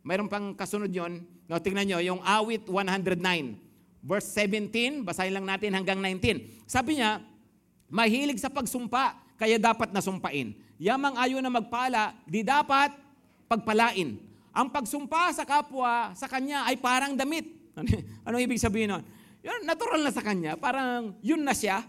Mayroon 0.04 0.28
pang 0.28 0.52
kasunod 0.56 0.92
yon. 0.92 1.24
No, 1.48 1.60
tingnan 1.60 1.88
niyo, 1.88 2.00
yung 2.04 2.22
awit 2.24 2.68
109. 2.68 3.60
Verse 4.04 4.28
17, 4.36 5.04
basahin 5.04 5.32
lang 5.32 5.48
natin 5.48 5.72
hanggang 5.72 6.00
19. 6.00 6.68
Sabi 6.68 7.00
niya, 7.00 7.24
mahilig 7.88 8.40
sa 8.40 8.52
pagsumpa, 8.52 9.16
kaya 9.40 9.56
dapat 9.60 9.96
nasumpain. 9.96 10.56
Yamang 10.80 11.16
ayo 11.20 11.40
na 11.40 11.52
magpala, 11.52 12.16
di 12.28 12.44
dapat 12.44 12.92
pagpalain. 13.48 14.20
Ang 14.52 14.68
pagsumpa 14.72 15.32
sa 15.32 15.48
kapwa, 15.48 16.12
sa 16.16 16.28
kanya 16.28 16.68
ay 16.68 16.76
parang 16.80 17.16
damit. 17.16 17.63
Ano, 18.26 18.36
ibig 18.38 18.62
sabihin 18.62 18.94
nun? 18.94 19.04
Yun, 19.44 19.68
natural 19.68 20.00
na 20.00 20.14
sa 20.14 20.24
kanya. 20.24 20.56
Parang 20.56 21.18
yun 21.20 21.44
na 21.44 21.52
siya. 21.52 21.84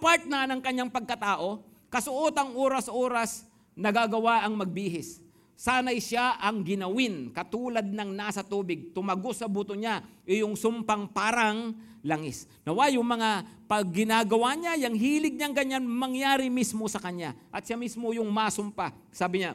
Part 0.00 0.24
na 0.24 0.48
ng 0.48 0.60
kanyang 0.62 0.88
pagkatao. 0.88 1.60
Kasuotang 1.92 2.56
oras-oras 2.56 3.44
nagagawa 3.76 4.40
ang 4.46 4.56
magbihis. 4.56 5.20
Sanay 5.52 6.00
siya 6.00 6.40
ang 6.40 6.64
ginawin 6.64 7.30
katulad 7.30 7.84
ng 7.84 8.10
nasa 8.16 8.40
tubig. 8.42 8.90
Tumago 8.96 9.30
sa 9.36 9.46
buto 9.46 9.76
niya 9.76 10.00
yung 10.24 10.56
sumpang 10.56 11.06
parang 11.12 11.76
langis. 12.02 12.50
Nawa 12.66 12.90
yung 12.90 13.06
mga 13.06 13.46
pag 13.70 13.86
ginagawa 13.92 14.58
niya, 14.58 14.88
yung 14.88 14.98
hilig 14.98 15.38
niyang 15.38 15.54
ganyan, 15.54 15.84
mangyari 15.86 16.50
mismo 16.50 16.88
sa 16.90 16.98
kanya. 16.98 17.36
At 17.54 17.62
siya 17.68 17.78
mismo 17.78 18.10
yung 18.10 18.26
masumpa. 18.32 18.90
Sabi 19.14 19.44
niya, 19.44 19.54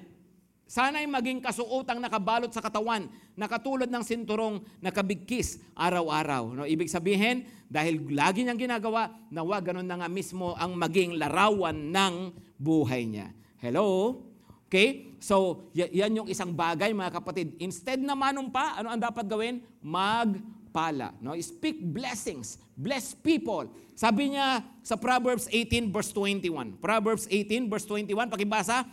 Sana'y 0.67 1.07
maging 1.07 1.39
kasuotang 1.39 2.03
nakabalot 2.03 2.51
sa 2.51 2.59
katawan 2.59 3.07
na 3.39 3.47
katulad 3.47 3.88
ng 3.88 4.03
sinturong 4.03 4.59
nakabigkis 4.83 5.63
araw-araw. 5.71 6.51
No, 6.51 6.67
ibig 6.67 6.91
sabihin, 6.91 7.47
dahil 7.71 8.03
lagi 8.12 8.43
niyang 8.43 8.59
ginagawa, 8.59 9.15
nawa 9.31 9.63
ganun 9.63 9.88
na 9.88 9.95
nga 10.03 10.12
mismo 10.12 10.59
ang 10.59 10.75
maging 10.75 11.15
larawan 11.15 11.88
ng 11.88 12.36
buhay 12.59 13.07
niya. 13.07 13.31
Hello? 13.63 14.19
Okay? 14.67 15.15
So, 15.24 15.67
yan 15.71 16.19
yung 16.19 16.27
isang 16.27 16.51
bagay 16.51 16.91
mga 16.91 17.15
kapatid. 17.24 17.55
Instead 17.63 18.03
na 18.03 18.12
manumpa, 18.12 18.75
ano 18.75 18.91
ang 18.91 19.00
dapat 19.00 19.24
gawin? 19.24 19.63
Magpala. 19.79 21.15
No? 21.24 21.31
Speak 21.39 21.79
blessings. 21.79 22.59
Bless 22.75 23.15
people. 23.15 23.71
Sabi 23.95 24.36
niya 24.36 24.67
sa 24.83 25.00
Proverbs 25.00 25.47
18 25.47 25.95
verse 25.95 26.12
21. 26.12 26.75
Proverbs 26.83 27.24
18 27.31 27.71
verse 27.71 27.88
21, 27.88 28.27
pakibasa, 28.27 28.83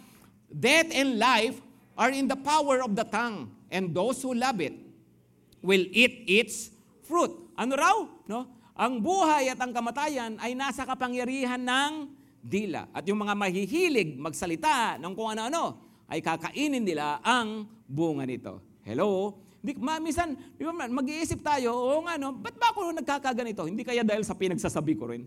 Death 0.50 0.90
and 0.94 1.18
life 1.18 1.58
are 1.94 2.10
in 2.10 2.26
the 2.26 2.38
power 2.38 2.82
of 2.82 2.94
the 2.94 3.06
tongue, 3.06 3.50
and 3.70 3.94
those 3.94 4.22
who 4.22 4.34
love 4.34 4.58
it 4.60 4.74
will 5.64 5.84
eat 5.90 6.26
its 6.26 6.74
fruit. 7.06 7.32
Ano 7.54 7.72
raw? 7.78 7.96
No? 8.26 8.50
Ang 8.74 8.98
buhay 8.98 9.54
at 9.54 9.58
ang 9.62 9.70
kamatayan 9.70 10.34
ay 10.42 10.58
nasa 10.58 10.82
kapangyarihan 10.82 11.62
ng 11.62 12.10
dila. 12.42 12.90
At 12.90 13.06
yung 13.06 13.22
mga 13.22 13.32
mahihilig 13.38 14.18
magsalita 14.18 15.00
ng 15.00 15.14
kung 15.14 15.32
ano-ano, 15.32 15.78
ay 16.10 16.20
kakainin 16.20 16.84
nila 16.84 17.22
ang 17.24 17.64
bunga 17.88 18.28
nito. 18.28 18.60
Hello? 18.84 19.40
Di, 19.64 19.72
ma, 19.80 19.96
minsan, 19.96 20.36
di 20.36 20.60
ba, 20.60 20.76
mag-iisip 20.76 21.40
tayo, 21.40 21.72
oo 21.72 22.04
nga, 22.04 22.20
no, 22.20 22.36
ba't 22.36 22.52
ba 22.60 22.68
ako 22.68 22.92
nagkakaganito? 23.00 23.64
Hindi 23.64 23.80
kaya 23.80 24.04
dahil 24.04 24.20
sa 24.20 24.36
pinagsasabi 24.36 24.92
ko 24.92 25.08
rin. 25.08 25.24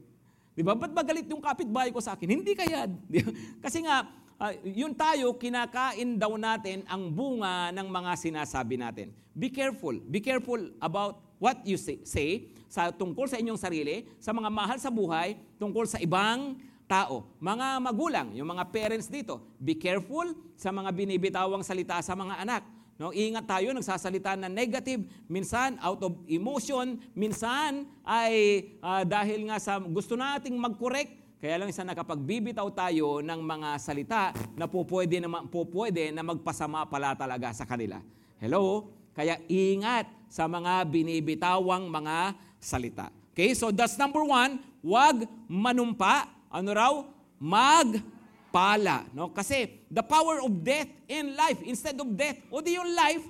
Di 0.53 0.61
ba? 0.61 0.77
Ba't 0.77 0.93
ba 0.93 1.01
galit 1.01 1.25
yung 1.25 1.41
kapitbahay 1.41 1.89
ko 1.89 1.97
sa 1.97 2.13
akin? 2.13 2.37
Hindi 2.37 2.53
kaya. 2.53 2.85
Kasi 3.65 3.81
nga, 3.81 4.05
uh, 4.41 4.53
yun 4.63 4.93
tayo, 4.93 5.35
kinakain 5.35 6.17
daw 6.17 6.33
natin 6.37 6.85
ang 6.89 7.09
bunga 7.09 7.73
ng 7.73 7.87
mga 7.89 8.11
sinasabi 8.17 8.77
natin. 8.77 9.13
Be 9.37 9.53
careful. 9.53 9.97
Be 10.09 10.17
careful 10.21 10.73
about 10.81 11.21
what 11.37 11.61
you 11.65 11.77
say, 11.77 12.01
say 12.01 12.49
sa 12.67 12.91
tungkol 12.91 13.29
sa 13.29 13.39
inyong 13.39 13.59
sarili, 13.59 14.09
sa 14.19 14.33
mga 14.33 14.49
mahal 14.51 14.77
sa 14.81 14.91
buhay, 14.91 15.37
tungkol 15.61 15.87
sa 15.87 16.01
ibang 16.01 16.59
tao. 16.89 17.27
Mga 17.37 17.67
magulang, 17.83 18.27
yung 18.33 18.47
mga 18.47 18.67
parents 18.71 19.07
dito, 19.11 19.43
be 19.59 19.75
careful 19.75 20.25
sa 20.55 20.71
mga 20.71 20.89
binibitawang 20.91 21.61
salita 21.61 21.99
sa 22.01 22.15
mga 22.15 22.43
anak. 22.43 22.63
No, 22.97 23.13
ingat 23.13 23.45
tayo 23.45 23.77
nagsasalita 23.77 24.33
ng 24.41 24.49
negative, 24.49 25.05
minsan 25.29 25.77
out 25.85 26.01
of 26.01 26.17
emotion, 26.25 26.97
minsan 27.13 27.85
ay 28.01 28.65
uh, 28.81 29.05
dahil 29.05 29.45
nga 29.45 29.61
sa 29.61 29.77
gusto 29.77 30.17
nating 30.17 30.57
mag-correct, 30.57 31.13
kaya 31.37 31.61
lang 31.61 31.69
isa 31.69 31.85
nakapagbibitaw 31.85 32.65
tayo 32.73 33.21
ng 33.21 33.41
mga 33.45 33.69
salita 33.77 34.33
na 34.57 34.65
po 34.65 34.81
pwede 34.89 35.21
na, 35.21 35.29
po 35.45 35.69
pwede 35.69 36.09
na 36.09 36.25
magpasama 36.25 36.89
pala 36.89 37.13
talaga 37.13 37.53
sa 37.53 37.61
kanila. 37.61 38.01
Hello? 38.41 38.89
Kaya 39.13 39.37
ingat 39.45 40.09
sa 40.25 40.49
mga 40.49 40.81
binibitawang 40.89 41.93
mga 41.93 42.33
salita. 42.57 43.13
Okay, 43.37 43.53
so 43.53 43.69
that's 43.69 44.01
number 44.01 44.25
one, 44.25 44.57
wag 44.81 45.29
manumpa. 45.45 46.25
Ano 46.49 46.73
raw? 46.73 46.93
Magpala. 47.37 49.05
No? 49.13 49.29
Kasi 49.29 49.85
the 49.93 50.01
power 50.01 50.41
of 50.41 50.49
death 50.65 50.89
in 51.05 51.37
life 51.37 51.61
instead 51.61 52.01
of 52.01 52.17
death. 52.17 52.41
O 52.49 52.65
di 52.65 52.81
yung 52.81 52.89
life, 52.97 53.25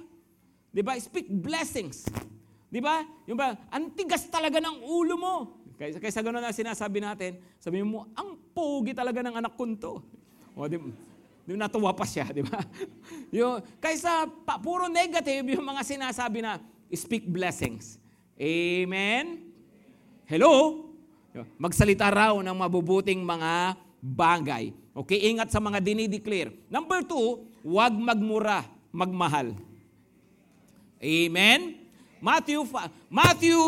di 0.72 0.80
ba? 0.80 0.96
Speak 0.96 1.28
blessings. 1.28 2.08
Di 2.72 2.80
ba? 2.80 3.04
Yung 3.28 3.36
ba, 3.36 3.52
ang 3.68 3.92
tigas 3.92 4.32
talaga 4.32 4.64
ng 4.64 4.80
ulo 4.88 5.16
mo. 5.20 5.36
Kaysa, 5.78 6.02
kaysa 6.02 6.26
gano'n 6.26 6.42
na 6.42 6.50
sinasabi 6.50 6.98
natin, 6.98 7.38
sabi 7.62 7.86
mo, 7.86 8.10
ang 8.18 8.34
pogi 8.50 8.98
talaga 8.98 9.22
ng 9.22 9.38
anak 9.38 9.54
ko 9.54 9.64
to. 9.78 9.94
O 10.58 10.66
di, 10.66 10.82
di 11.46 11.54
natuwa 11.54 11.94
pa 11.94 12.02
siya, 12.02 12.34
di 12.34 12.42
ba? 12.42 12.58
yung, 13.38 13.62
kaysa 13.78 14.26
pa, 14.42 14.58
puro 14.58 14.90
negative 14.90 15.54
yung 15.54 15.62
mga 15.62 15.86
sinasabi 15.86 16.42
na, 16.42 16.58
speak 16.90 17.30
blessings. 17.30 18.02
Amen? 18.42 19.46
Hello? 20.26 20.84
Magsalita 21.62 22.10
raw 22.10 22.34
ng 22.42 22.58
mabubuting 22.58 23.22
mga 23.22 23.78
bagay. 24.02 24.74
Okay, 24.98 25.30
ingat 25.30 25.54
sa 25.54 25.62
mga 25.62 25.78
dinideclare. 25.78 26.50
Number 26.74 27.06
two, 27.06 27.46
huwag 27.62 27.94
magmura, 27.94 28.66
magmahal. 28.90 29.54
Amen? 30.98 31.78
Matthew, 32.18 32.66
Matthew 33.14 33.62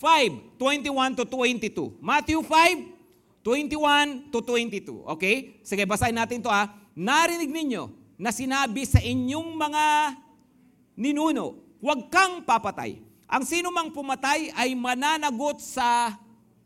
5, 0.00 0.56
21 0.56 1.20
to 1.20 1.24
22. 1.28 2.00
Matthew 2.00 2.40
5, 2.40 3.44
21 3.44 4.32
to 4.32 4.40
22. 4.40 5.04
Okay? 5.16 5.60
Sige, 5.60 5.84
basahin 5.84 6.16
natin 6.16 6.40
to 6.40 6.48
ha. 6.48 6.72
Narinig 6.96 7.52
ninyo 7.52 7.92
na 8.16 8.32
sinabi 8.32 8.88
sa 8.88 8.96
inyong 8.96 9.52
mga 9.60 9.84
ninuno, 10.96 11.60
huwag 11.84 12.08
kang 12.08 12.40
papatay 12.48 13.10
ang 13.30 13.46
sino 13.46 13.70
mang 13.70 13.94
pumatay 13.94 14.50
ay 14.58 14.74
mananagot 14.74 15.62
sa 15.62 16.18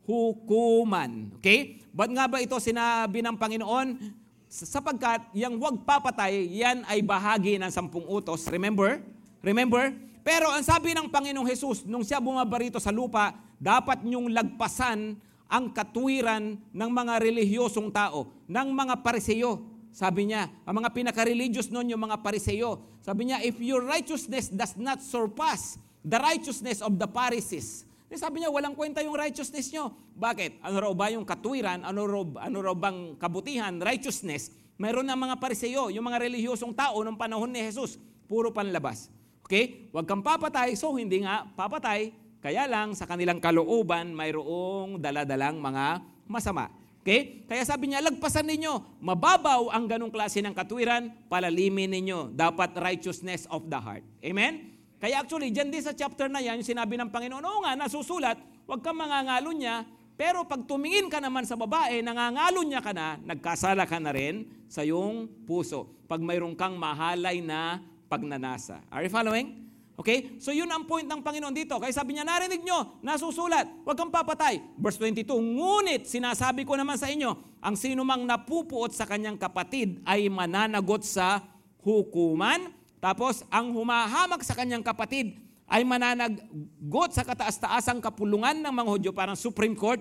hukuman. 0.09 1.29
Okay? 1.37 1.85
Ba't 1.93 2.09
nga 2.09 2.25
ba 2.25 2.41
ito 2.41 2.57
sinabi 2.57 3.21
ng 3.21 3.37
Panginoon? 3.37 4.01
Sapagkat 4.49 5.29
yung 5.37 5.61
huwag 5.61 5.85
papatay, 5.85 6.49
yan 6.49 6.81
ay 6.89 7.05
bahagi 7.05 7.61
ng 7.61 7.69
sampung 7.69 8.09
utos. 8.09 8.49
Remember? 8.49 8.97
Remember? 9.45 9.93
Pero 10.25 10.49
ang 10.49 10.65
sabi 10.65 10.97
ng 10.97 11.13
Panginoong 11.13 11.45
Hesus, 11.45 11.85
nung 11.85 12.01
siya 12.01 12.17
bumabarito 12.17 12.81
sa 12.81 12.89
lupa, 12.89 13.37
dapat 13.61 14.01
niyong 14.01 14.33
lagpasan 14.33 15.21
ang 15.53 15.65
katwiran 15.69 16.57
ng 16.57 16.91
mga 16.91 17.21
relihiyosong 17.21 17.93
tao, 17.93 18.33
ng 18.49 18.69
mga 18.73 19.05
pariseyo. 19.05 19.61
Sabi 19.93 20.33
niya, 20.33 20.49
ang 20.65 20.81
mga 20.81 20.91
pinaka-religious 20.97 21.69
noon, 21.69 21.93
yung 21.93 22.03
mga 22.09 22.25
pariseyo. 22.25 22.83
Sabi 23.05 23.29
niya, 23.29 23.45
if 23.45 23.61
your 23.61 23.85
righteousness 23.85 24.49
does 24.49 24.75
not 24.81 25.05
surpass 25.05 25.77
the 26.01 26.17
righteousness 26.17 26.81
of 26.81 26.97
the 26.97 27.07
Pharisees. 27.07 27.85
Eh, 28.09 28.17
sabi 28.17 28.41
niya, 28.41 28.53
walang 28.53 28.73
kwenta 28.73 29.05
yung 29.05 29.17
righteousness 29.17 29.73
nyo. 29.73 29.93
Bakit? 30.17 30.65
Ano 30.65 30.77
raw 30.81 30.93
ba 30.97 31.13
yung 31.13 31.29
katuwiran? 31.29 31.85
Ano 31.85 32.09
raw, 32.09 32.25
ano 32.49 32.59
raw 32.65 32.75
bang 32.77 33.21
kabutihan, 33.21 33.77
righteousness? 33.77 34.53
Mayroon 34.81 35.07
ng 35.09 35.21
mga 35.21 35.37
pariseyo, 35.37 35.93
yung 35.93 36.05
mga 36.05 36.27
relihiyosong 36.27 36.73
tao 36.73 37.05
nung 37.05 37.21
panahon 37.21 37.53
ni 37.53 37.61
Jesus. 37.61 38.01
Puro 38.25 38.51
panlabas. 38.51 39.13
Okay? 39.45 39.93
Huwag 39.93 40.09
kang 40.09 40.25
papatay, 40.25 40.73
so 40.75 40.97
hindi 40.97 41.21
nga 41.21 41.45
papatay. 41.45 42.11
Kaya 42.41 42.69
lang 42.69 42.93
sa 42.93 43.09
kanilang 43.09 43.41
kalooban, 43.41 44.13
mayroong 44.13 45.01
daladalang 45.01 45.61
mga 45.61 46.01
masama. 46.29 46.69
Okay? 47.05 47.45
Kaya 47.45 47.65
sabi 47.69 47.93
niya, 47.93 48.01
lagpasan 48.01 48.49
ninyo. 48.49 49.05
Mababaw 49.05 49.69
ang 49.69 49.85
ganong 49.85 50.13
klase 50.13 50.41
ng 50.41 50.57
katwiran, 50.57 51.13
palalimin 51.29 51.93
ninyo. 51.93 52.33
Dapat 52.33 52.77
righteousness 52.81 53.45
of 53.53 53.69
the 53.69 53.77
heart. 53.77 54.05
Amen? 54.25 54.73
Kaya 54.97 55.21
actually, 55.21 55.53
dyan 55.53 55.69
din 55.69 55.85
sa 55.85 55.93
chapter 55.93 56.33
na 56.33 56.41
yan, 56.41 56.65
yung 56.65 56.69
sinabi 56.69 56.97
ng 56.97 57.13
Panginoon, 57.13 57.45
oo 57.45 57.61
nga, 57.61 57.77
nasusulat, 57.77 58.41
huwag 58.65 58.81
kang 58.81 58.97
mangangalo 58.97 59.53
niya, 59.53 59.85
pero 60.17 60.49
pag 60.49 60.65
tumingin 60.65 61.13
ka 61.13 61.21
naman 61.21 61.45
sa 61.45 61.61
babae, 61.61 62.01
nangangalo 62.01 62.65
niya 62.65 62.81
ka 62.81 62.97
na, 62.97 63.21
nagkasala 63.21 63.85
ka 63.85 64.01
na 64.01 64.15
rin 64.15 64.49
sa 64.65 64.81
iyong 64.81 65.45
puso. 65.45 65.91
Pag 66.09 66.25
mayroon 66.25 66.57
kang 66.57 66.81
mahalay 66.81 67.45
na 67.45 67.85
pagnanasa. 68.07 68.85
Are 68.93 69.05
you 69.05 69.13
following? 69.13 69.67
Okay? 69.95 70.37
So 70.43 70.51
yun 70.51 70.67
ang 70.71 70.89
point 70.89 71.07
ng 71.07 71.23
Panginoon 71.23 71.55
dito. 71.55 71.79
Kaya 71.79 71.95
sabi 71.95 72.19
niya, 72.19 72.27
narinig 72.27 72.63
nyo, 72.67 72.99
nasusulat, 73.03 73.87
huwag 73.87 73.95
kang 73.95 74.11
papatay. 74.11 74.59
Verse 74.81 74.99
22, 74.99 75.31
ngunit 75.31 76.07
sinasabi 76.09 76.67
ko 76.67 76.75
naman 76.75 76.99
sa 76.99 77.07
inyo, 77.07 77.61
ang 77.63 77.79
sino 77.79 78.03
mang 78.03 78.27
napupuot 78.27 78.91
sa 78.91 79.07
kanyang 79.07 79.39
kapatid 79.39 80.03
ay 80.05 80.27
mananagot 80.27 81.07
sa 81.07 81.41
hukuman 81.85 82.75
tapos, 83.05 83.45
ang 83.53 83.77
humahamak 83.77 84.41
sa 84.41 84.57
kanyang 84.57 84.81
kapatid 84.81 85.37
ay 85.69 85.85
mananagot 85.85 87.13
sa 87.13 87.21
kataas-taasang 87.21 88.01
kapulungan 88.01 88.57
ng 88.57 88.73
mga 88.73 88.89
Hudyo, 88.89 89.11
parang 89.13 89.37
Supreme 89.37 89.77
Court. 89.77 90.01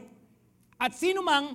At 0.80 0.96
sino 0.96 1.20
mang, 1.20 1.52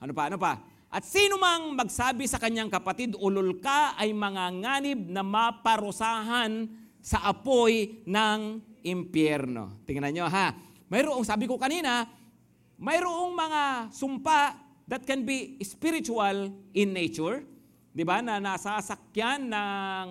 ano 0.00 0.12
pa, 0.16 0.32
ano 0.32 0.40
pa? 0.40 0.56
At 0.90 1.06
sino 1.06 1.38
mang 1.38 1.78
magsabi 1.78 2.26
sa 2.26 2.42
kanyang 2.42 2.66
kapatid, 2.66 3.14
ulol 3.14 3.62
ka 3.62 3.94
ay 3.94 4.10
mga 4.10 4.44
nganib 4.58 5.00
na 5.06 5.22
maparusahan 5.22 6.66
sa 6.98 7.30
apoy 7.30 8.02
ng 8.02 8.58
impyerno. 8.82 9.86
Tingnan 9.86 10.10
nyo 10.10 10.26
ha. 10.26 10.50
Mayroong, 10.90 11.22
sabi 11.22 11.46
ko 11.46 11.54
kanina, 11.54 12.10
mayroong 12.82 13.30
mga 13.38 13.62
sumpa 13.94 14.58
that 14.90 15.06
can 15.06 15.22
be 15.22 15.54
spiritual 15.62 16.50
in 16.74 16.90
nature. 16.90 17.46
Di 17.94 18.02
ba? 18.02 18.18
Na 18.18 18.42
nasasakyan 18.42 19.46
ng 19.46 20.06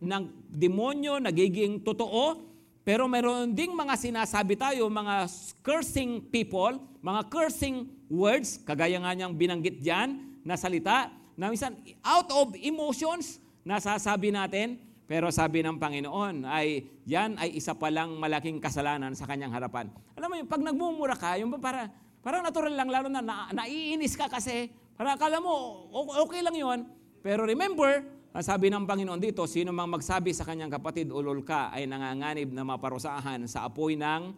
ng 0.00 0.22
demonyo 0.50 1.22
nagiging 1.22 1.86
totoo, 1.86 2.49
pero 2.80 3.04
meron 3.04 3.52
ding 3.52 3.76
mga 3.76 3.94
sinasabi 3.96 4.56
tayo, 4.56 4.88
mga 4.88 5.28
cursing 5.60 6.24
people, 6.32 6.80
mga 7.04 7.28
cursing 7.28 7.88
words, 8.08 8.60
kagaya 8.64 8.96
nga 9.00 9.12
niyang 9.12 9.36
binanggit 9.36 9.80
diyan 9.84 10.40
na 10.44 10.56
salita, 10.56 11.12
na 11.36 11.52
minsan 11.52 11.76
out 12.00 12.28
of 12.32 12.56
emotions, 12.56 13.40
nasasabi 13.64 14.32
natin, 14.32 14.80
pero 15.04 15.28
sabi 15.28 15.60
ng 15.60 15.76
Panginoon 15.76 16.46
ay 16.46 16.86
yan 17.02 17.34
ay 17.34 17.58
isa 17.58 17.74
pa 17.74 17.90
lang 17.90 18.14
malaking 18.16 18.62
kasalanan 18.62 19.12
sa 19.18 19.26
kanyang 19.26 19.50
harapan. 19.50 19.90
Alam 20.14 20.28
mo 20.30 20.34
yung 20.38 20.50
pag 20.50 20.62
nagmumura 20.62 21.16
ka, 21.18 21.34
yung 21.36 21.50
para, 21.58 21.90
parang 22.22 22.46
natural 22.46 22.72
lang, 22.72 22.88
lalo 22.88 23.08
na, 23.10 23.20
na 23.20 23.50
naiinis 23.50 24.14
ka 24.14 24.30
kasi, 24.30 24.70
para 24.94 25.18
akala 25.18 25.42
mo 25.42 25.88
okay 26.22 26.40
lang 26.40 26.56
yon 26.56 26.80
pero 27.20 27.44
remember, 27.44 28.04
ang 28.30 28.46
sabi 28.46 28.70
ng 28.70 28.86
Panginoon 28.86 29.18
dito, 29.18 29.42
sino 29.50 29.74
mang 29.74 29.90
magsabi 29.90 30.30
sa 30.30 30.46
kanyang 30.46 30.70
kapatid, 30.70 31.10
ulol 31.10 31.42
ka, 31.42 31.74
ay 31.74 31.90
nanganganib 31.90 32.54
na 32.54 32.62
maparusahan 32.62 33.42
sa 33.50 33.66
apoy 33.66 33.98
ng 33.98 34.30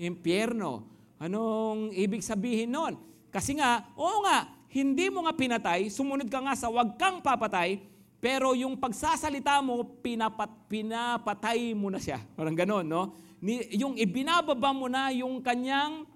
impyerno. 0.00 0.88
Anong 1.20 1.92
ibig 1.92 2.24
sabihin 2.24 2.72
nun? 2.72 2.96
Kasi 3.28 3.60
nga, 3.60 3.84
oo 4.00 4.24
nga, 4.24 4.48
hindi 4.72 5.12
mo 5.12 5.28
nga 5.28 5.36
pinatay, 5.36 5.92
sumunod 5.92 6.32
ka 6.32 6.40
nga 6.40 6.56
sa 6.56 6.72
wag 6.72 6.96
kang 6.96 7.20
papatay, 7.20 7.84
pero 8.16 8.56
yung 8.56 8.80
pagsasalita 8.80 9.60
mo, 9.60 9.84
pinapat, 10.00 10.48
pinapatay 10.64 11.76
mo 11.76 11.92
na 11.92 12.00
siya. 12.00 12.24
Parang 12.32 12.56
ganon, 12.56 12.88
no? 12.88 13.12
Ni, 13.44 13.60
yung 13.76 13.92
ibinababa 14.00 14.72
mo 14.72 14.88
na 14.88 15.12
yung 15.12 15.44
kanyang 15.44 16.08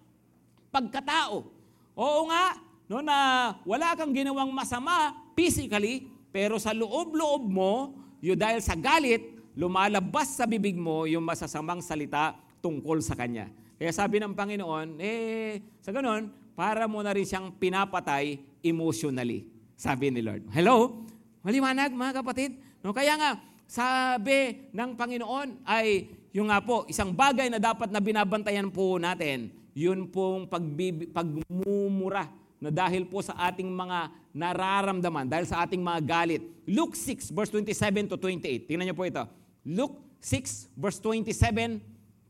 pagkatao. 0.72 1.44
Oo 1.92 2.20
nga, 2.32 2.56
no, 2.88 3.04
na 3.04 3.52
wala 3.68 3.92
kang 3.92 4.16
ginawang 4.16 4.48
masama 4.48 5.12
physically, 5.36 6.08
pero 6.28 6.60
sa 6.60 6.76
loob-loob 6.76 7.42
mo, 7.48 7.96
yung 8.20 8.38
dahil 8.38 8.60
sa 8.60 8.76
galit, 8.76 9.38
lumalabas 9.58 10.38
sa 10.38 10.46
bibig 10.46 10.78
mo 10.78 11.08
yung 11.08 11.26
masasamang 11.26 11.82
salita 11.82 12.36
tungkol 12.62 13.02
sa 13.02 13.18
Kanya. 13.18 13.50
Kaya 13.78 13.94
sabi 13.94 14.18
ng 14.18 14.34
Panginoon, 14.34 14.98
eh, 14.98 15.62
sa 15.78 15.94
ganun, 15.94 16.30
para 16.58 16.90
mo 16.90 16.98
na 16.98 17.14
rin 17.14 17.22
siyang 17.22 17.54
pinapatay 17.54 18.42
emotionally, 18.66 19.46
sabi 19.78 20.10
ni 20.10 20.18
Lord. 20.18 20.50
Hello? 20.50 21.06
Maliwanag, 21.46 21.94
mga 21.94 22.22
kapatid? 22.22 22.58
No, 22.82 22.90
kaya 22.90 23.14
nga, 23.14 23.38
sabi 23.70 24.66
ng 24.74 24.98
Panginoon 24.98 25.62
ay, 25.62 26.10
yung 26.34 26.50
nga 26.50 26.58
po, 26.58 26.82
isang 26.90 27.14
bagay 27.14 27.46
na 27.46 27.62
dapat 27.62 27.94
na 27.94 28.02
binabantayan 28.02 28.66
po 28.74 28.98
natin, 28.98 29.54
yun 29.78 30.10
pong 30.10 30.50
pagbib- 30.50 31.14
pagmumura 31.14 32.26
na 32.58 32.74
dahil 32.74 33.06
po 33.06 33.22
sa 33.22 33.34
ating 33.48 33.70
mga 33.70 34.10
nararamdaman, 34.34 35.26
dahil 35.30 35.46
sa 35.46 35.62
ating 35.62 35.78
mga 35.78 36.00
galit. 36.02 36.42
Luke 36.66 36.94
6, 36.94 37.30
verse 37.30 37.50
27 37.54 38.10
to 38.10 38.16
28. 38.18 38.66
Tingnan 38.66 38.90
niyo 38.90 38.96
po 38.98 39.06
ito. 39.06 39.22
Luke 39.62 40.18
6, 40.20 40.74
verse 40.74 40.98
27 41.00 41.78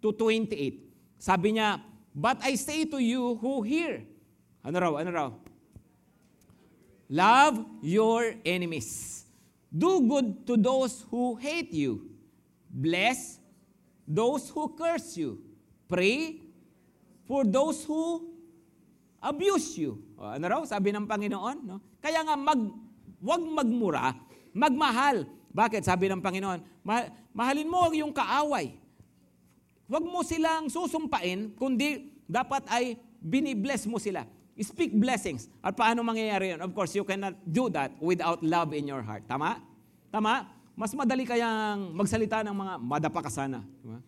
to 0.04 0.12
28. 0.12 0.84
Sabi 1.16 1.56
niya, 1.56 1.80
But 2.14 2.42
I 2.42 2.58
say 2.58 2.84
to 2.88 2.98
you 2.98 3.38
who 3.38 3.62
hear. 3.62 4.02
Ano 4.64 4.76
raw? 4.80 4.92
Ano 4.98 5.10
raw? 5.14 5.30
Love 7.08 7.64
your 7.80 8.34
enemies. 8.44 9.24
Do 9.70 10.04
good 10.04 10.46
to 10.48 10.56
those 10.56 11.04
who 11.08 11.36
hate 11.36 11.72
you. 11.72 12.10
Bless 12.68 13.38
those 14.04 14.48
who 14.50 14.68
curse 14.76 15.16
you. 15.16 15.40
Pray 15.88 16.40
for 17.24 17.44
those 17.44 17.84
who 17.84 18.28
abuse 19.22 19.76
you. 19.76 20.07
O, 20.18 20.26
ano 20.26 20.44
raw? 20.50 20.60
Sabi 20.66 20.90
ng 20.90 21.06
Panginoon. 21.06 21.56
No? 21.62 21.78
Kaya 22.02 22.26
nga, 22.26 22.34
mag, 22.34 22.58
wag 23.22 23.42
magmura, 23.42 24.18
magmahal. 24.50 25.30
Bakit? 25.54 25.86
Sabi 25.86 26.10
ng 26.10 26.18
Panginoon, 26.18 26.82
ma- 26.82 27.08
mahalin 27.30 27.70
mo 27.70 27.86
yung 27.94 28.10
kaaway. 28.10 28.74
Huwag 29.88 30.04
mo 30.04 30.20
silang 30.26 30.68
susumpain, 30.68 31.54
kundi 31.56 32.12
dapat 32.28 32.66
ay 32.68 32.98
binibless 33.22 33.88
mo 33.88 33.96
sila. 33.96 34.26
Speak 34.58 34.90
blessings. 34.90 35.46
At 35.62 35.78
paano 35.78 36.02
mangyayari 36.02 36.58
yun? 36.58 36.60
Of 36.66 36.74
course, 36.74 36.92
you 36.98 37.06
cannot 37.06 37.38
do 37.46 37.70
that 37.70 37.94
without 38.02 38.42
love 38.42 38.74
in 38.74 38.90
your 38.90 39.06
heart. 39.06 39.22
Tama? 39.30 39.62
Tama? 40.10 40.50
Mas 40.74 40.90
madali 40.98 41.22
kayang 41.22 41.94
magsalita 41.94 42.42
ng 42.42 42.54
mga 42.58 42.74
madapa 42.82 43.20
ka 43.22 43.30
sana. 43.30 43.62
Diba? 43.62 44.02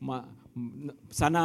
Ma, 0.00 0.24
sana 1.12 1.40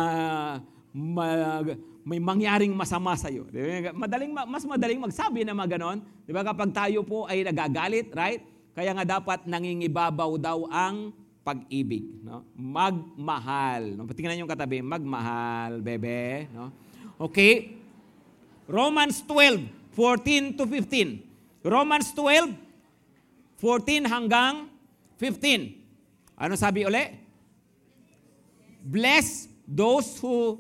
mag, 0.96 1.76
may 2.02 2.18
mangyaring 2.18 2.74
masama 2.74 3.14
sa 3.14 3.30
iyo. 3.30 3.46
Madaling, 3.94 4.34
mas 4.34 4.66
madaling 4.66 5.02
magsabi 5.02 5.46
na 5.46 5.54
mga 5.54 5.78
ganon. 5.78 6.02
Di 6.26 6.34
ba 6.34 6.42
kapag 6.42 6.74
tayo 6.74 7.06
po 7.06 7.30
ay 7.30 7.46
nagagalit, 7.46 8.10
right? 8.18 8.42
Kaya 8.74 8.96
nga 8.96 9.20
dapat 9.20 9.46
nangingibabaw 9.46 10.40
daw 10.40 10.66
ang 10.72 11.14
pag-ibig. 11.42 12.22
No? 12.24 12.46
Magmahal. 12.54 13.98
No? 13.98 14.06
Tingnan 14.10 14.42
yung 14.42 14.50
katabi, 14.50 14.82
magmahal, 14.82 15.82
bebe. 15.82 16.50
No? 16.54 16.72
Okay? 17.18 17.78
Romans 18.70 19.22
12, 19.28 19.68
14 19.94 20.58
to 20.58 20.64
15. 20.66 21.66
Romans 21.66 22.08
12, 22.16 22.56
14 23.60 24.06
hanggang 24.08 24.72
15. 25.20 25.78
Ano 26.40 26.58
sabi 26.58 26.88
uli? 26.88 27.06
Bless 28.82 29.46
those 29.70 30.18
who 30.18 30.58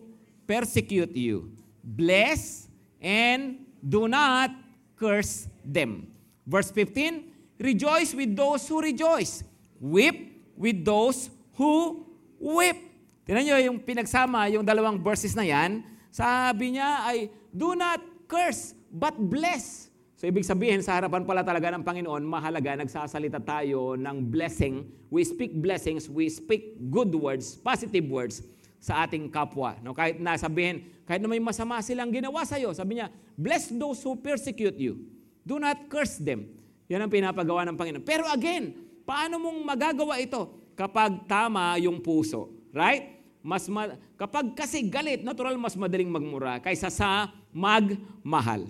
persecute 0.51 1.15
you. 1.15 1.47
Bless 1.79 2.67
and 2.99 3.63
do 3.79 4.11
not 4.11 4.51
curse 4.99 5.47
them. 5.63 6.11
Verse 6.43 6.67
15, 6.75 7.31
Rejoice 7.55 8.11
with 8.11 8.35
those 8.35 8.67
who 8.67 8.83
rejoice. 8.83 9.47
Weep 9.79 10.43
with 10.59 10.83
those 10.83 11.31
who 11.55 12.03
weep. 12.35 12.91
Tinan 13.23 13.47
nyo 13.47 13.57
yung 13.63 13.79
pinagsama, 13.79 14.51
yung 14.51 14.67
dalawang 14.67 14.99
verses 14.99 15.37
na 15.37 15.47
yan, 15.47 15.85
sabi 16.11 16.75
niya 16.75 17.05
ay, 17.07 17.31
do 17.53 17.71
not 17.77 18.01
curse, 18.27 18.75
but 18.91 19.15
bless. 19.15 19.87
So 20.19 20.27
ibig 20.27 20.43
sabihin, 20.43 20.83
sa 20.83 20.99
harapan 20.99 21.23
pala 21.23 21.45
talaga 21.45 21.71
ng 21.71 21.85
Panginoon, 21.85 22.25
mahalaga, 22.25 22.75
nagsasalita 22.75 23.39
tayo 23.41 23.93
ng 23.93 24.17
blessing. 24.27 24.89
We 25.13 25.21
speak 25.21 25.53
blessings, 25.61 26.09
we 26.11 26.27
speak 26.27 26.81
good 26.91 27.13
words, 27.13 27.55
positive 27.61 28.09
words 28.09 28.41
sa 28.81 29.05
ating 29.05 29.29
kapwa. 29.29 29.77
No, 29.85 29.93
kahit 29.93 30.17
na 30.17 30.33
sabihin, 30.35 30.89
kahit 31.05 31.21
na 31.21 31.29
may 31.29 31.37
masama 31.37 31.77
silang 31.85 32.09
ginawa 32.09 32.41
sa 32.41 32.57
iyo, 32.57 32.73
sabi 32.73 32.97
niya, 32.97 33.13
bless 33.37 33.69
those 33.69 34.01
who 34.01 34.17
persecute 34.17 34.75
you. 34.81 35.05
Do 35.45 35.61
not 35.61 35.85
curse 35.85 36.17
them. 36.17 36.49
Yan 36.89 37.05
ang 37.05 37.13
pinapagawa 37.13 37.61
ng 37.69 37.77
Panginoon. 37.77 38.03
Pero 38.03 38.25
again, 38.25 38.73
paano 39.05 39.37
mong 39.37 39.59
magagawa 39.61 40.17
ito? 40.17 40.73
Kapag 40.73 41.29
tama 41.29 41.77
yung 41.77 42.01
puso. 42.01 42.49
Right? 42.73 43.21
Mas 43.45 43.69
ma- 43.69 43.97
kapag 44.17 44.57
kasi 44.57 44.85
galit, 44.89 45.21
natural 45.21 45.57
mas 45.61 45.77
madaling 45.77 46.09
magmura 46.09 46.57
kaysa 46.57 46.89
sa 46.89 47.29
magmahal. 47.53 48.65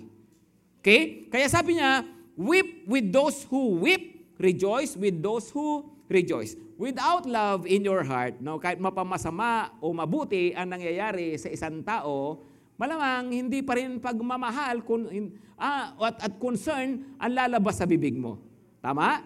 Okay? 0.80 1.28
Kaya 1.32 1.48
sabi 1.48 1.80
niya, 1.80 2.04
weep 2.36 2.84
with 2.84 3.08
those 3.08 3.44
who 3.48 3.80
weep, 3.80 4.34
rejoice 4.40 4.92
with 4.96 5.20
those 5.20 5.48
who 5.52 5.88
rejoice. 6.08 6.56
Without 6.82 7.30
love 7.30 7.62
in 7.70 7.86
your 7.86 8.02
heart, 8.02 8.42
no, 8.42 8.58
kahit 8.58 8.82
mapamasama 8.82 9.70
o 9.78 9.94
mabuti 9.94 10.50
ang 10.50 10.74
nangyayari 10.74 11.38
sa 11.38 11.46
isang 11.46 11.78
tao, 11.86 12.42
malamang 12.74 13.30
hindi 13.30 13.62
pa 13.62 13.78
rin 13.78 14.02
pagmamahal 14.02 14.82
kun, 14.82 15.06
ah, 15.54 15.94
at, 16.10 16.26
at 16.26 16.32
concern 16.42 17.14
ang 17.22 17.30
lalabas 17.30 17.78
sa 17.78 17.86
bibig 17.86 18.18
mo. 18.18 18.42
Tama? 18.82 19.22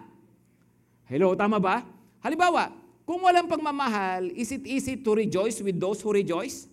Hello, 1.09 1.33
tama 1.33 1.57
ba? 1.57 1.81
Halimbawa, 2.21 2.69
kung 3.09 3.25
walang 3.25 3.49
pagmamahal, 3.49 4.29
is 4.37 4.53
it 4.53 4.61
easy 4.69 4.93
to 4.93 5.17
rejoice 5.17 5.57
with 5.57 5.81
those 5.81 5.97
who 6.05 6.13
rejoice? 6.13 6.69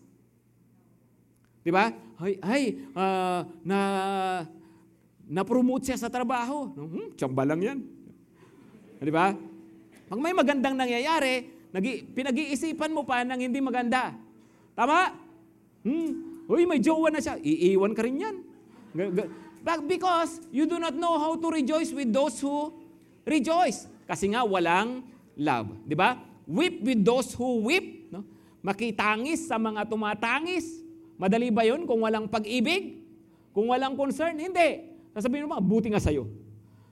Di 1.65 1.73
ba? 1.73 1.97
Ay, 2.21 2.37
ay 2.45 2.63
uh, 2.93 3.41
na 3.65 3.79
na-promote 5.25 5.89
siya 5.89 5.97
sa 5.97 6.13
trabaho. 6.13 6.69
Hmm, 6.77 7.17
tsamba 7.17 7.49
lang 7.49 7.61
yan. 7.65 7.79
Di 9.01 9.09
ba? 9.09 9.33
Pag 10.05 10.21
may 10.21 10.37
magandang 10.37 10.77
nangyayari, 10.77 11.49
nag- 11.73 12.05
pinag-iisipan 12.13 12.93
mo 12.93 13.03
pa 13.09 13.25
ng 13.25 13.41
hindi 13.41 13.59
maganda. 13.59 14.13
Tama? 14.77 15.17
Hmm, 15.85 16.45
uy, 16.49 16.69
may 16.69 16.81
jowa 16.81 17.09
na 17.09 17.21
siya. 17.21 17.41
Iiwan 17.41 17.97
ka 17.97 18.05
rin 18.05 18.21
yan. 18.21 18.37
But 19.65 19.89
because 19.89 20.45
you 20.53 20.69
do 20.69 20.77
not 20.77 20.93
know 20.93 21.17
how 21.17 21.33
to 21.41 21.49
rejoice 21.49 21.89
with 21.91 22.13
those 22.13 22.37
who 22.45 22.69
rejoice. 23.25 23.89
Kasi 24.05 24.29
nga 24.37 24.45
walang 24.45 25.01
love. 25.41 25.73
Di 25.89 25.97
ba? 25.97 26.21
Weep 26.45 26.85
with 26.85 27.01
those 27.01 27.33
who 27.33 27.65
weep. 27.65 28.13
No? 28.13 28.21
Makitangis 28.61 29.49
sa 29.49 29.57
mga 29.57 29.89
tumatangis. 29.89 30.85
Madali 31.17 31.49
ba 31.49 31.65
yun 31.65 31.89
kung 31.89 32.05
walang 32.05 32.29
pag-ibig? 32.29 33.01
Kung 33.57 33.73
walang 33.73 33.97
concern? 33.97 34.37
Hindi. 34.37 34.85
Sasabihin 35.17 35.49
mo, 35.49 35.57
buti 35.63 35.89
nga 35.89 36.03
sa'yo. 36.03 36.29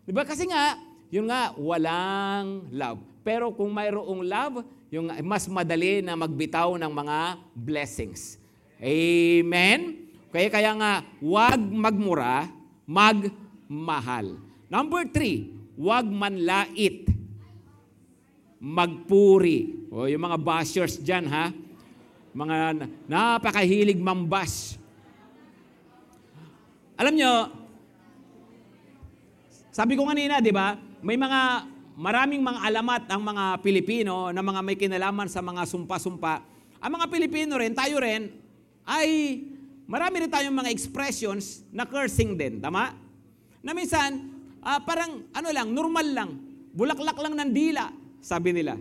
Di 0.06 0.14
ba? 0.14 0.24
Kasi 0.24 0.48
nga, 0.48 0.78
yun 1.12 1.28
nga, 1.28 1.52
walang 1.60 2.72
love. 2.72 3.04
Pero 3.20 3.52
kung 3.52 3.68
mayroong 3.68 4.24
love, 4.24 4.64
yung 4.88 5.12
mas 5.20 5.44
madali 5.44 6.00
na 6.00 6.16
magbitaw 6.16 6.72
ng 6.80 6.88
mga 6.88 7.18
blessings. 7.52 8.40
Amen? 8.80 10.08
Kaya 10.32 10.48
kaya 10.48 10.72
nga, 10.72 10.92
wag 11.20 11.60
magmura, 11.60 12.48
magmahal. 12.88 14.40
Number 14.72 15.04
three, 15.12 15.52
wag 15.76 16.08
manlait. 16.08 17.12
Magpuri. 18.56 19.84
O, 19.92 20.08
yung 20.08 20.24
mga 20.24 20.40
bashers 20.40 20.96
dyan, 20.96 21.28
ha? 21.28 21.52
Mga 22.32 22.88
napakahilig 23.04 24.00
mambash. 24.00 24.80
Alam 26.96 27.20
nyo, 27.20 27.32
sabi 29.68 29.92
ko 29.92 30.08
kanina, 30.08 30.40
di 30.40 30.52
ba, 30.52 30.91
may 31.02 31.18
mga 31.18 31.66
maraming 31.98 32.40
mga 32.40 32.60
alamat 32.62 33.02
ang 33.10 33.22
mga 33.26 33.44
Pilipino 33.60 34.30
na 34.30 34.40
mga 34.40 34.60
may 34.62 34.78
kinalaman 34.78 35.28
sa 35.28 35.42
mga 35.42 35.66
sumpa-sumpa. 35.66 36.34
Ang 36.82 36.90
mga 36.98 37.06
Pilipino 37.10 37.58
rin, 37.58 37.74
tayo 37.74 37.98
rin, 37.98 38.30
ay 38.86 39.38
marami 39.86 40.24
rin 40.24 40.30
tayong 40.30 40.54
mga 40.54 40.70
expressions 40.70 41.66
na 41.74 41.84
cursing 41.84 42.38
din. 42.38 42.62
Tama? 42.62 42.94
Na 43.62 43.70
minsan, 43.74 44.30
uh, 44.62 44.80
parang 44.82 45.26
ano 45.34 45.48
lang, 45.50 45.68
normal 45.70 46.06
lang. 46.06 46.30
Bulaklak 46.72 47.18
lang 47.18 47.34
ng 47.36 47.50
dila, 47.50 47.90
sabi 48.22 48.54
nila. 48.54 48.78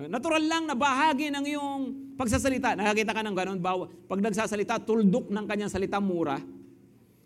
Natural 0.00 0.40
lang 0.40 0.64
na 0.64 0.72
bahagi 0.72 1.28
ng 1.28 1.44
iyong 1.44 1.82
pagsasalita. 2.16 2.72
Nakakita 2.72 3.12
ka 3.12 3.20
ng 3.20 3.36
ganun, 3.36 3.60
pag 4.08 4.20
nagsasalita, 4.20 4.80
tuldok 4.80 5.28
ng 5.28 5.44
kanyang 5.44 5.68
salita 5.68 6.00
mura. 6.00 6.40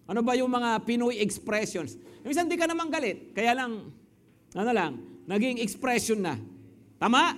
Ano 0.04 0.20
ba 0.20 0.36
yung 0.36 0.50
mga 0.50 0.82
Pinoy 0.84 1.22
expressions? 1.22 1.96
Minsan 2.26 2.50
di 2.50 2.58
ka 2.58 2.68
naman 2.68 2.92
galit, 2.92 3.32
kaya 3.32 3.56
lang, 3.56 3.88
ano 4.54 4.70
lang, 4.70 4.92
naging 5.26 5.58
expression 5.58 6.22
na. 6.22 6.38
Tama? 6.96 7.34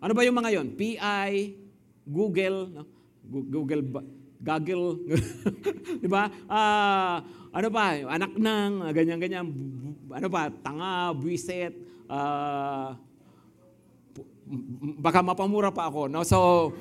Ano 0.00 0.12
ba 0.14 0.22
yung 0.22 0.38
mga 0.38 0.54
yon? 0.54 0.68
PI, 0.78 1.30
Google, 2.06 2.58
no? 2.70 2.84
Google, 3.30 3.82
Gaggle, 4.40 5.04
di 6.00 6.08
ba? 6.08 6.32
Uh, 6.48 7.20
ano 7.60 7.68
ba? 7.68 7.92
Anak 8.08 8.32
ng, 8.40 8.72
ganyan-ganyan, 8.96 9.44
ano 10.08 10.28
ba, 10.32 10.48
tanga, 10.64 11.12
buwiset, 11.12 11.76
uh, 12.08 12.96
baka 14.96 15.20
mapamura 15.20 15.68
pa 15.68 15.92
ako. 15.92 16.08
No? 16.08 16.24
So, 16.24 16.72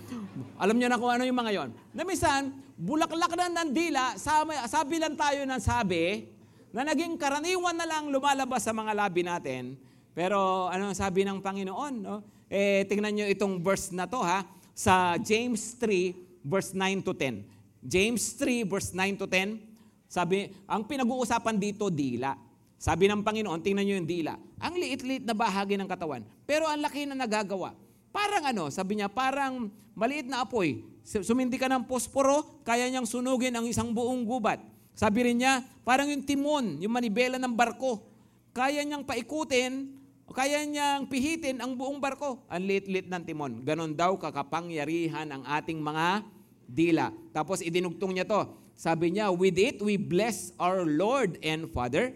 alam 0.55 0.79
niyo 0.79 0.87
na 0.87 0.97
kung 0.97 1.11
ano 1.11 1.27
yung 1.27 1.35
mga 1.35 1.51
yon. 1.51 1.69
Na 1.91 2.07
minsan, 2.07 2.55
bulaklak 2.79 3.35
na 3.35 3.51
ng 3.51 3.69
dila, 3.75 4.15
sabi 4.15 4.95
lang 4.95 5.19
tayo 5.19 5.43
ng 5.43 5.61
sabi, 5.61 6.31
na 6.69 6.85
naging 6.85 7.17
karaniwan 7.17 7.73
na 7.73 7.85
lang 7.89 8.13
lumalabas 8.13 8.61
sa 8.61 8.73
mga 8.73 8.93
labi 8.93 9.21
natin. 9.25 9.77
Pero 10.13 10.69
ano 10.69 10.93
sabi 10.93 11.25
ng 11.25 11.41
Panginoon? 11.41 11.93
No? 12.01 12.21
Eh, 12.49 12.85
tingnan 12.89 13.13
niyo 13.13 13.25
itong 13.29 13.61
verse 13.61 13.93
na 13.93 14.09
to 14.09 14.21
ha, 14.21 14.45
sa 14.73 15.17
James 15.21 15.77
3, 15.77 16.41
verse 16.41 16.71
9 16.73 17.05
to 17.05 17.13
10. 17.13 17.45
James 17.79 18.35
3, 18.35 18.65
verse 18.65 18.89
9 18.91 19.21
to 19.21 19.25
10, 19.29 19.69
sabi, 20.09 20.49
ang 20.65 20.89
pinag-uusapan 20.89 21.55
dito, 21.61 21.87
dila. 21.93 22.33
Sabi 22.81 23.05
ng 23.05 23.21
Panginoon, 23.21 23.61
tingnan 23.61 23.85
niyo 23.85 23.95
yung 24.01 24.09
dila. 24.09 24.33
Ang 24.57 24.81
liit-liit 24.81 25.21
na 25.21 25.37
bahagi 25.37 25.77
ng 25.77 25.85
katawan, 25.85 26.25
pero 26.49 26.65
ang 26.65 26.81
laki 26.81 27.05
na 27.05 27.13
nagagawa. 27.13 27.77
Parang 28.09 28.49
ano, 28.49 28.73
sabi 28.73 28.97
niya, 28.97 29.07
parang 29.11 29.69
maliit 29.93 30.25
na 30.25 30.41
apoy. 30.41 30.81
Sumindi 31.05 31.61
ka 31.61 31.69
ng 31.69 31.85
posporo, 31.85 32.63
kaya 32.65 32.89
niyang 32.89 33.05
sunugin 33.05 33.53
ang 33.53 33.69
isang 33.69 33.93
buong 33.93 34.25
gubat. 34.25 34.57
Sabi 34.93 35.31
rin 35.31 35.41
niya, 35.41 35.63
parang 35.81 36.09
yung 36.09 36.23
timon, 36.23 36.79
yung 36.79 36.93
manibela 36.93 37.37
ng 37.41 37.53
barko. 37.55 38.03
Kaya 38.51 38.83
niyang 38.83 39.05
paikutin, 39.05 39.95
kaya 40.29 40.61
niyang 40.65 41.09
pihitin 41.09 41.57
ang 41.57 41.73
buong 41.73 41.97
barko. 41.97 42.45
Ang 42.51 42.69
liit-liit 42.69 43.09
ng 43.09 43.23
timon. 43.25 43.65
Ganon 43.65 43.97
daw 43.97 44.17
kakapangyarihan 44.19 45.29
ang 45.29 45.43
ating 45.45 45.79
mga 45.81 46.25
dila. 46.69 47.09
Tapos 47.33 47.65
idinugtong 47.65 48.13
niya 48.13 48.29
to. 48.29 48.45
Sabi 48.79 49.11
niya, 49.11 49.33
with 49.33 49.59
it 49.59 49.81
we 49.81 49.99
bless 49.99 50.55
our 50.55 50.85
Lord 50.85 51.35
and 51.41 51.67
Father 51.73 52.15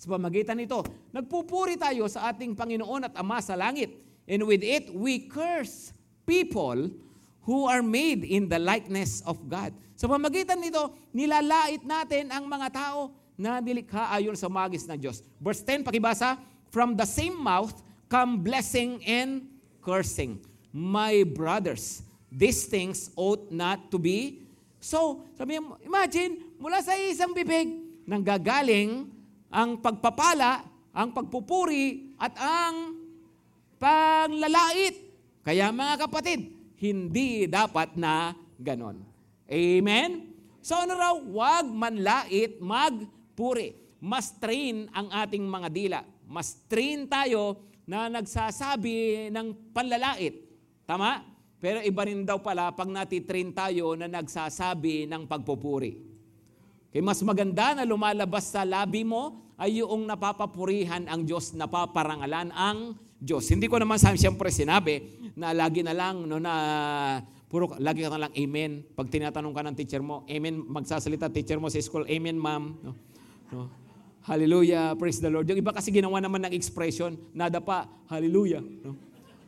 sa 0.00 0.16
pamagitan 0.16 0.56
nito, 0.56 0.80
nagpupuri 1.12 1.76
tayo 1.76 2.08
sa 2.08 2.32
ating 2.32 2.56
Panginoon 2.56 3.12
at 3.12 3.14
Ama 3.20 3.36
sa 3.44 3.52
langit. 3.52 3.92
And 4.24 4.48
with 4.48 4.64
it, 4.64 4.88
we 4.96 5.28
curse 5.28 5.92
people 6.24 6.88
who 7.50 7.66
are 7.66 7.82
made 7.82 8.22
in 8.22 8.46
the 8.46 8.62
likeness 8.62 9.26
of 9.26 9.34
God. 9.50 9.74
Sa 9.98 10.06
pamagitan 10.06 10.62
nito, 10.62 10.94
nilalait 11.10 11.82
natin 11.82 12.30
ang 12.30 12.46
mga 12.46 12.70
tao 12.70 13.10
na 13.34 13.58
nilikha 13.58 14.06
ayon 14.14 14.38
sa 14.38 14.46
magis 14.46 14.86
ng 14.86 14.94
Diyos. 14.94 15.18
Verse 15.42 15.58
10, 15.66 15.82
pakibasa, 15.82 16.38
From 16.70 16.94
the 16.94 17.02
same 17.02 17.34
mouth 17.34 17.74
come 18.06 18.38
blessing 18.38 19.02
and 19.02 19.50
cursing. 19.82 20.38
My 20.70 21.26
brothers, 21.26 22.06
these 22.30 22.70
things 22.70 23.10
ought 23.18 23.50
not 23.50 23.90
to 23.90 23.98
be. 23.98 24.46
So, 24.78 25.26
sabi 25.34 25.58
imagine, 25.82 26.54
mula 26.54 26.78
sa 26.86 26.94
isang 26.94 27.34
bibig, 27.34 27.66
nanggagaling 28.06 29.10
ang 29.50 29.82
pagpapala, 29.82 30.62
ang 30.94 31.10
pagpupuri, 31.10 32.14
at 32.14 32.30
ang 32.38 32.94
panglalait. 33.82 34.94
Kaya 35.42 35.74
mga 35.74 36.06
kapatid, 36.06 36.59
hindi 36.80 37.44
dapat 37.44 37.94
na 38.00 38.32
ganon. 38.56 39.04
Amen? 39.44 40.32
So 40.64 40.80
ano 40.80 40.96
raw, 40.96 41.14
wag 41.16 41.68
manlait, 41.68 42.56
magpuri. 42.56 43.76
Mas 44.00 44.32
train 44.40 44.88
ang 44.96 45.12
ating 45.12 45.44
mga 45.44 45.68
dila. 45.68 46.00
Mas 46.24 46.56
train 46.72 47.04
tayo 47.04 47.68
na 47.84 48.08
nagsasabi 48.08 49.28
ng 49.28 49.76
panlalait. 49.76 50.40
Tama? 50.88 51.20
Pero 51.60 51.84
iba 51.84 52.02
rin 52.08 52.24
daw 52.24 52.40
pala 52.40 52.72
pag 52.72 52.88
natitrain 52.88 53.52
tayo 53.52 53.92
na 53.92 54.08
nagsasabi 54.08 55.04
ng 55.04 55.28
pagpupuri. 55.28 56.00
Kaya 56.90 57.04
mas 57.04 57.20
maganda 57.20 57.76
na 57.76 57.84
lumalabas 57.84 58.48
sa 58.48 58.64
labi 58.64 59.04
mo 59.04 59.52
ay 59.60 59.84
yung 59.84 60.08
napapapurihan 60.08 61.04
ang 61.04 61.28
Diyos, 61.28 61.52
napaparangalan 61.52 62.48
ang 62.56 62.96
Diyos. 63.20 63.44
Hindi 63.52 63.68
ko 63.68 63.76
naman 63.76 64.00
siyempre 64.00 64.48
sinabi 64.48 65.20
na 65.36 65.52
lagi 65.52 65.84
na 65.84 65.92
lang 65.92 66.24
no, 66.24 66.40
na 66.40 66.54
puro 67.52 67.76
lagi 67.76 68.00
ka 68.00 68.10
na 68.16 68.26
lang 68.26 68.32
amen. 68.32 68.80
Pag 68.96 69.12
tinatanong 69.12 69.52
ka 69.52 69.62
ng 69.62 69.76
teacher 69.76 70.00
mo, 70.00 70.24
amen, 70.24 70.64
magsasalita 70.64 71.28
teacher 71.28 71.60
mo 71.60 71.68
sa 71.68 71.76
school, 71.84 72.08
amen 72.08 72.40
ma'am. 72.40 72.80
No, 72.80 72.90
no. 73.52 73.68
Hallelujah, 74.24 74.96
praise 75.00 75.20
the 75.20 75.32
Lord. 75.32 75.48
Yung 75.48 75.60
iba 75.60 75.72
kasi 75.72 75.88
ginawa 75.92 76.20
naman 76.20 76.44
ng 76.48 76.52
expression, 76.52 77.16
nada 77.32 77.60
pa, 77.60 77.88
hallelujah. 78.08 78.60
No? 78.60 78.92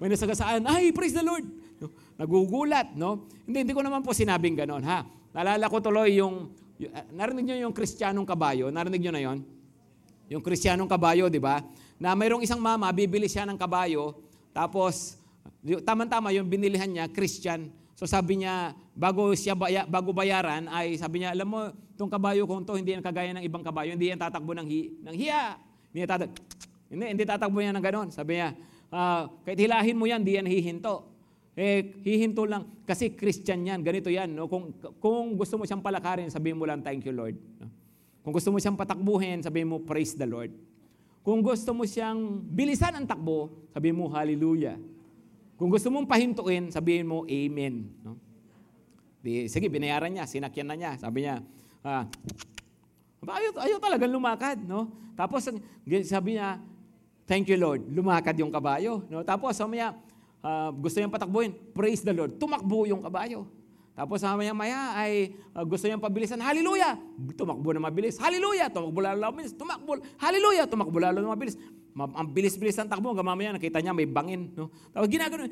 May 0.00 0.08
nasagasaan, 0.08 0.64
ay, 0.64 0.96
praise 0.96 1.12
the 1.12 1.20
Lord. 1.20 1.44
No? 1.76 1.92
Nagugulat, 2.16 2.96
no? 2.96 3.28
Hindi, 3.44 3.68
hindi 3.68 3.74
ko 3.76 3.84
naman 3.84 4.00
po 4.00 4.16
sinabing 4.16 4.56
ganon, 4.56 4.80
ha? 4.80 5.04
Nalala 5.36 5.68
ko 5.68 5.76
tuloy 5.76 6.16
yung, 6.16 6.48
Ah, 6.90 7.06
narinig 7.14 7.46
nyo 7.46 7.56
yung 7.68 7.74
kristyanong 7.76 8.26
kabayo? 8.26 8.66
Narinig 8.74 9.06
nyo 9.06 9.12
na 9.14 9.22
yon? 9.22 9.38
Yung 10.26 10.42
kristyanong 10.42 10.90
kabayo, 10.90 11.30
di 11.30 11.38
ba? 11.38 11.62
Na 12.02 12.18
mayroong 12.18 12.42
isang 12.42 12.58
mama, 12.58 12.90
bibili 12.90 13.30
siya 13.30 13.46
ng 13.46 13.54
kabayo, 13.54 14.18
tapos, 14.50 15.14
tama-tama 15.86 16.34
yung 16.34 16.50
binilihan 16.50 16.90
niya, 16.90 17.06
Christian. 17.06 17.70
So 17.94 18.10
sabi 18.10 18.42
niya, 18.42 18.74
bago 18.98 19.30
siya 19.38 19.54
baya, 19.54 19.86
bago 19.86 20.10
bayaran, 20.10 20.66
ay 20.66 20.98
sabi 20.98 21.22
niya, 21.22 21.30
alam 21.30 21.46
mo, 21.46 21.70
itong 21.94 22.10
kabayo 22.10 22.42
kong 22.42 22.66
to, 22.66 22.74
hindi 22.74 22.98
yan 22.98 23.06
kagaya 23.06 23.30
ng 23.38 23.46
ibang 23.46 23.62
kabayo, 23.62 23.94
hindi 23.94 24.10
yan 24.10 24.18
tatakbo 24.18 24.50
ng, 24.50 24.66
hi, 24.66 24.80
ng 24.98 25.14
hiya. 25.14 25.54
Hindi 25.94 25.98
yan 26.02 26.10
tatakbo, 26.10 26.36
hindi, 26.90 27.04
hindi 27.14 27.22
tatakbo 27.22 27.58
yan 27.62 27.74
ng 27.78 27.84
ganon. 27.86 28.08
Sabi 28.10 28.42
niya, 28.42 28.50
uh, 28.90 29.30
kahit 29.46 29.58
hilahin 29.62 29.94
mo 29.94 30.10
yan, 30.10 30.26
hindi 30.26 30.34
yan 30.42 30.46
hihinto. 30.50 31.06
Eh, 31.54 32.02
hihinto 32.02 32.42
lang. 32.50 32.82
Kasi 32.82 33.14
Christian 33.14 33.62
yan. 33.62 33.78
Ganito 33.86 34.10
yan. 34.10 34.34
No? 34.34 34.50
Kung, 34.50 34.74
kung 34.98 35.38
gusto 35.38 35.54
mo 35.60 35.68
siyang 35.68 35.84
palakarin, 35.84 36.32
sabihin 36.32 36.58
mo 36.58 36.66
lang, 36.66 36.82
thank 36.82 37.06
you, 37.06 37.14
Lord. 37.14 37.38
No? 37.62 37.70
Kung 38.24 38.32
gusto 38.34 38.50
mo 38.50 38.58
siyang 38.58 38.74
patakbuhin, 38.74 39.44
sabihin 39.44 39.70
mo, 39.70 39.78
praise 39.84 40.16
the 40.16 40.24
Lord. 40.26 40.50
Kung 41.22 41.38
gusto 41.38 41.70
mo 41.70 41.86
siyang 41.86 42.42
bilisan 42.50 42.98
ang 42.98 43.06
takbo, 43.06 43.70
sabihin 43.70 43.94
mo, 43.94 44.10
hallelujah. 44.10 44.74
Kung 45.54 45.70
gusto 45.70 45.86
mong 45.94 46.10
pahintuin, 46.10 46.74
sabihin 46.74 47.06
mo, 47.06 47.22
amen. 47.30 47.86
No? 48.02 48.18
Di, 49.22 49.46
sige, 49.46 49.70
binayaran 49.70 50.10
niya, 50.10 50.26
sinakyan 50.26 50.66
na 50.66 50.74
niya. 50.74 50.92
Sabi 50.98 51.22
niya, 51.22 51.38
ah, 51.86 52.10
ayaw, 53.22 53.54
ayaw 53.62 53.78
talagang 53.78 54.10
lumakad. 54.10 54.58
No? 54.66 54.90
Tapos, 55.14 55.46
sabi 56.10 56.28
niya, 56.34 56.58
thank 57.22 57.46
you 57.46 57.54
Lord, 57.54 57.86
lumakad 57.86 58.34
yung 58.42 58.50
kabayo. 58.50 59.06
No? 59.06 59.22
Tapos, 59.22 59.54
sabi 59.54 59.78
niya, 59.78 59.94
uh, 60.42 60.74
gusto 60.74 60.98
niyang 60.98 61.14
patakbuhin, 61.14 61.54
praise 61.70 62.02
the 62.02 62.10
Lord. 62.10 62.34
Tumakbo 62.34 62.82
yung 62.90 62.98
kabayo. 62.98 63.46
Tapos 63.92 64.24
maya 64.24 64.56
maya 64.56 64.96
ay 64.96 65.36
uh, 65.52 65.64
gusto 65.68 65.84
niyang 65.84 66.00
pabilisan, 66.00 66.40
hallelujah! 66.40 66.96
Tumakbo 67.36 67.76
na 67.76 67.80
mabilis, 67.84 68.16
hallelujah! 68.16 68.72
Tumakbo 68.72 68.98
lalo 69.04 69.20
na 69.20 69.28
mabilis, 69.28 69.52
tumakbo, 69.52 70.00
hallelujah! 70.16 70.64
Tumakbo 70.64 70.96
lalo 70.96 71.20
na 71.20 71.28
mabilis. 71.36 71.60
Ang 71.92 72.28
bilis-bilis 72.32 72.72
ng 72.80 72.88
takbo, 72.88 73.12
hanggang 73.12 73.28
mamaya 73.28 73.52
nakita 73.52 73.84
niya 73.84 73.92
may 73.92 74.08
bangin. 74.08 74.48
No? 74.56 74.72
Tapos 74.96 75.12
ginagano, 75.12 75.44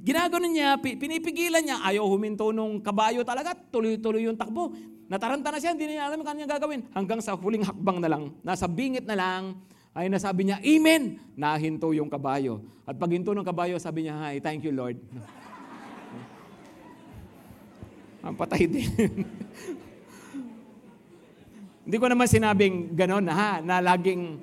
ginagano 0.00 0.46
niya, 0.48 0.80
pinipigilan 0.80 1.60
niya, 1.60 1.84
ayaw 1.84 2.08
huminto 2.08 2.48
nung 2.48 2.80
kabayo 2.80 3.20
talaga, 3.28 3.52
tuloy-tuloy 3.52 4.24
yung 4.24 4.40
takbo. 4.40 4.72
Nataranta 5.12 5.52
na 5.52 5.60
siya, 5.60 5.76
hindi 5.76 5.92
niya 5.92 6.08
alam 6.08 6.24
kung 6.24 6.32
kanyang 6.32 6.48
gagawin. 6.48 6.80
Hanggang 6.96 7.20
sa 7.20 7.36
huling 7.36 7.68
hakbang 7.68 8.00
na 8.00 8.08
lang, 8.08 8.32
nasa 8.40 8.64
bingit 8.64 9.04
na 9.04 9.20
lang, 9.20 9.60
ay 9.92 10.08
nasabi 10.08 10.48
niya, 10.48 10.64
Amen! 10.64 11.20
Nahinto 11.36 11.92
yung 11.92 12.08
kabayo. 12.08 12.64
At 12.88 12.96
pag 12.96 13.12
hinto 13.12 13.36
ng 13.36 13.44
kabayo, 13.44 13.76
sabi 13.76 14.08
niya, 14.08 14.16
Hi, 14.16 14.40
thank 14.40 14.64
you 14.64 14.72
Lord. 14.72 14.96
Ang 18.22 18.34
patay 18.38 18.70
din. 18.70 18.86
Hindi 21.82 21.96
ko 21.98 22.06
naman 22.06 22.30
sinabing 22.30 22.94
ganon 22.94 23.26
ha, 23.26 23.58
na 23.58 23.82
laging 23.82 24.38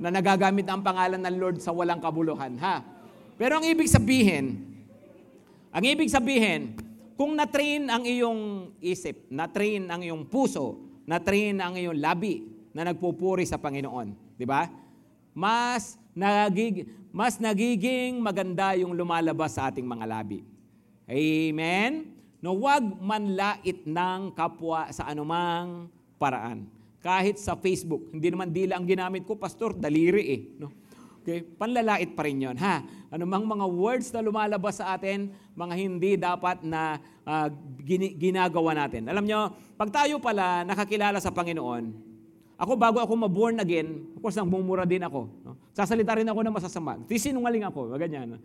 na 0.00 0.08
nagagamit 0.08 0.64
ang 0.64 0.80
pangalan 0.80 1.20
ng 1.20 1.36
Lord 1.36 1.56
sa 1.60 1.76
walang 1.76 2.00
kabuluhan 2.00 2.56
ha. 2.56 2.80
Pero 3.36 3.60
ang 3.60 3.64
ibig 3.68 3.84
sabihin, 3.84 4.64
ang 5.68 5.84
ibig 5.84 6.08
sabihin, 6.08 6.72
kung 7.20 7.36
na-train 7.36 7.84
ang 7.84 8.08
iyong 8.08 8.72
isip, 8.80 9.28
na-train 9.28 9.84
ang 9.92 10.00
iyong 10.00 10.24
puso, 10.24 10.80
na-train 11.04 11.60
ang 11.60 11.76
iyong 11.76 12.00
labi 12.00 12.48
na 12.72 12.88
nagpupuri 12.88 13.44
sa 13.44 13.60
Panginoon, 13.60 14.32
Di 14.40 14.48
ba? 14.48 14.72
Mas 15.36 16.00
nagig 16.16 16.88
mas 17.12 17.36
nagiging 17.36 18.22
maganda 18.22 18.72
yung 18.78 18.96
lumalabas 18.96 19.58
sa 19.58 19.68
ating 19.68 19.84
mga 19.84 20.08
labi. 20.08 20.40
Amen? 21.04 22.19
No, 22.40 22.56
wag 22.56 22.80
manlait 23.00 23.84
ng 23.84 24.32
kapwa 24.32 24.88
sa 24.90 25.04
anumang 25.12 25.92
paraan. 26.16 26.64
Kahit 27.00 27.36
sa 27.36 27.56
Facebook, 27.56 28.12
hindi 28.12 28.32
naman 28.32 28.52
dila 28.52 28.76
ang 28.80 28.84
ginamit 28.88 29.28
ko, 29.28 29.36
pastor, 29.36 29.76
daliri 29.76 30.24
eh. 30.24 30.40
No? 30.56 30.72
Okay? 31.20 31.44
Panlalait 31.44 32.08
pa 32.16 32.24
rin 32.24 32.40
yun. 32.40 32.56
Ha? 32.56 32.80
Anumang 33.12 33.44
mga 33.44 33.66
words 33.68 34.08
na 34.12 34.24
lumalabas 34.24 34.80
sa 34.80 34.96
atin, 34.96 35.32
mga 35.52 35.74
hindi 35.76 36.16
dapat 36.16 36.64
na 36.64 36.96
uh, 37.28 37.48
ginagawa 38.16 38.72
natin. 38.72 39.08
Alam 39.08 39.28
nyo, 39.28 39.52
pag 39.76 39.92
tayo 39.92 40.16
pala 40.16 40.64
nakakilala 40.64 41.20
sa 41.20 41.32
Panginoon, 41.32 42.08
ako, 42.60 42.72
bago 42.76 43.00
ako 43.00 43.12
maborn 43.16 43.56
again, 43.60 44.04
of 44.16 44.20
course, 44.20 44.36
nagmumura 44.36 44.84
din 44.84 45.00
ako. 45.00 45.28
No? 45.44 45.56
Sasalita 45.72 46.16
rin 46.16 46.28
ako 46.28 46.40
ng 46.44 46.56
masasama. 46.56 47.00
Tisinungaling 47.08 47.64
ako, 47.68 47.96
ganyan. 47.96 48.36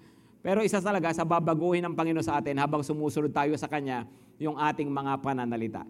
Pero 0.45 0.61
isa 0.61 0.77
talaga 0.77 1.09
sa 1.09 1.25
babaguhin 1.25 1.81
ng 1.89 1.97
Panginoon 1.97 2.21
sa 2.21 2.37
atin 2.37 2.53
habang 2.61 2.85
sumusunod 2.85 3.33
tayo 3.33 3.57
sa 3.57 3.65
Kanya, 3.65 4.05
yung 4.37 4.61
ating 4.61 4.85
mga 4.85 5.17
pananalita. 5.17 5.81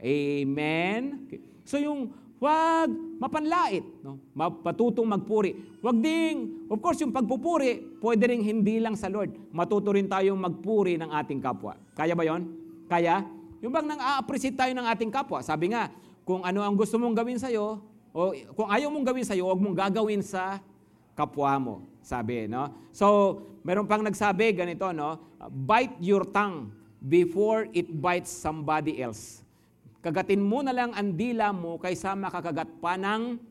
Amen? 0.00 1.28
So 1.68 1.76
yung 1.76 2.08
huwag 2.40 2.88
mapanlait, 3.20 3.84
no? 4.00 4.16
Patutong 4.64 5.04
magpuri. 5.04 5.76
Huwag 5.84 6.00
ding, 6.00 6.64
of 6.72 6.80
course, 6.80 7.04
yung 7.04 7.12
pagpupuri, 7.12 8.00
pwede 8.00 8.32
rin 8.32 8.40
hindi 8.40 8.80
lang 8.80 8.96
sa 8.96 9.12
Lord. 9.12 9.36
Matuto 9.52 9.92
rin 9.92 10.08
tayong 10.08 10.40
magpuri 10.40 10.96
ng 10.96 11.12
ating 11.12 11.44
kapwa. 11.44 11.76
Kaya 11.92 12.16
ba 12.16 12.24
yon? 12.24 12.48
Kaya? 12.88 13.28
Yung 13.60 13.76
bang 13.76 13.92
nang 13.92 14.00
a-appreciate 14.00 14.56
tayo 14.56 14.72
ng 14.72 14.88
ating 14.88 15.12
kapwa. 15.12 15.44
Sabi 15.44 15.76
nga, 15.76 15.92
kung 16.24 16.40
ano 16.48 16.64
ang 16.64 16.72
gusto 16.80 16.96
mong 16.96 17.12
gawin 17.12 17.36
sa'yo, 17.36 17.84
o 18.16 18.32
kung 18.56 18.72
ayaw 18.72 18.88
mong 18.88 19.04
gawin 19.04 19.26
sa'yo, 19.28 19.52
huwag 19.52 19.60
mong 19.60 19.76
gagawin 19.76 20.24
sa 20.24 20.64
kapwa 21.12 21.52
mo. 21.60 21.74
Sabi, 22.04 22.48
no? 22.48 22.68
So, 22.92 23.40
meron 23.66 23.90
pang 23.90 24.06
nagsabi 24.06 24.54
ganito, 24.54 24.94
no? 24.94 25.18
Bite 25.50 25.98
your 25.98 26.22
tongue 26.22 26.70
before 27.02 27.66
it 27.74 27.90
bites 27.90 28.30
somebody 28.30 29.02
else. 29.02 29.42
Kagatin 29.98 30.38
mo 30.38 30.62
na 30.62 30.70
lang 30.70 30.94
ang 30.94 31.18
dila 31.18 31.50
mo 31.50 31.82
kaysa 31.82 32.14
makakagat 32.14 32.70
pa 32.78 32.94
ng 32.94 33.42